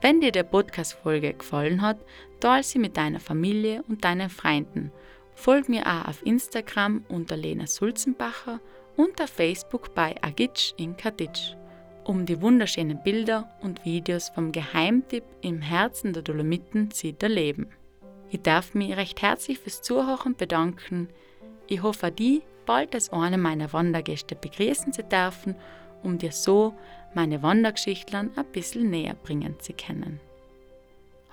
Wenn 0.02 0.22
dir 0.22 0.32
der 0.32 0.44
Podcast-Folge 0.44 1.34
gefallen 1.34 1.82
hat, 1.82 1.98
teile 2.40 2.64
sie 2.64 2.80
mit 2.80 2.98
deiner 2.98 3.20
Familie 3.20 3.84
und 3.88 4.04
deinen 4.04 4.30
Freunden– 4.30 4.92
Folg 5.38 5.70
mir 5.70 5.86
auch 5.86 6.08
auf 6.08 6.26
Instagram 6.26 7.06
unter 7.10 7.38
Lena 7.38 7.68
Sulzenbacher 7.68 8.60
und 8.96 9.22
auf 9.22 9.30
Facebook 9.30 9.94
bei 9.94 10.16
Agitsch 10.24 10.74
in 10.78 10.98
Katitsch, 10.98 11.54
um 12.08 12.26
die 12.26 12.42
wunderschönen 12.42 13.04
Bilder 13.04 13.50
und 13.62 13.84
Videos 13.84 14.30
vom 14.30 14.54
Geheimtipp 14.54 15.26
im 15.42 15.62
Herzen 15.62 16.14
der 16.14 16.24
Dolomiten 16.24 16.90
zu 16.90 17.14
erleben. 17.22 17.68
Ich 18.30 18.42
darf 18.42 18.74
mich 18.74 18.96
recht 18.96 19.22
herzlich 19.22 19.60
fürs 19.60 19.82
Zuhören 19.82 20.36
bedanken. 20.36 21.10
Ich 21.68 21.84
hoffe, 21.84 22.10
die 22.10 22.44
bald 22.66 22.96
als 22.96 23.12
eine 23.12 23.38
meiner 23.38 23.74
Wandergäste 23.74 24.36
begrüßen 24.36 24.94
zu 24.94 25.04
dürfen, 25.04 25.56
um 26.02 26.18
dir 26.18 26.32
so 26.32 26.74
meine 27.14 27.44
Wandergeschichtlern 27.44 28.32
ein 28.38 28.46
bisschen 28.54 28.90
näher 28.90 29.16
bringen 29.16 29.60
zu 29.60 29.74
können. 29.74 30.22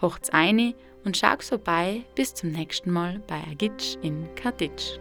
Hocht's 0.02 0.30
eine 0.30 0.74
und 1.04 1.16
schau 1.16 1.36
so 1.38 1.56
bei 1.56 2.02
bis 2.16 2.34
zum 2.34 2.50
nächsten 2.50 2.90
Mal 2.90 3.20
bei 3.28 3.40
Agitsch 3.48 3.96
in 4.02 4.26
Kartitsch. 4.34 4.98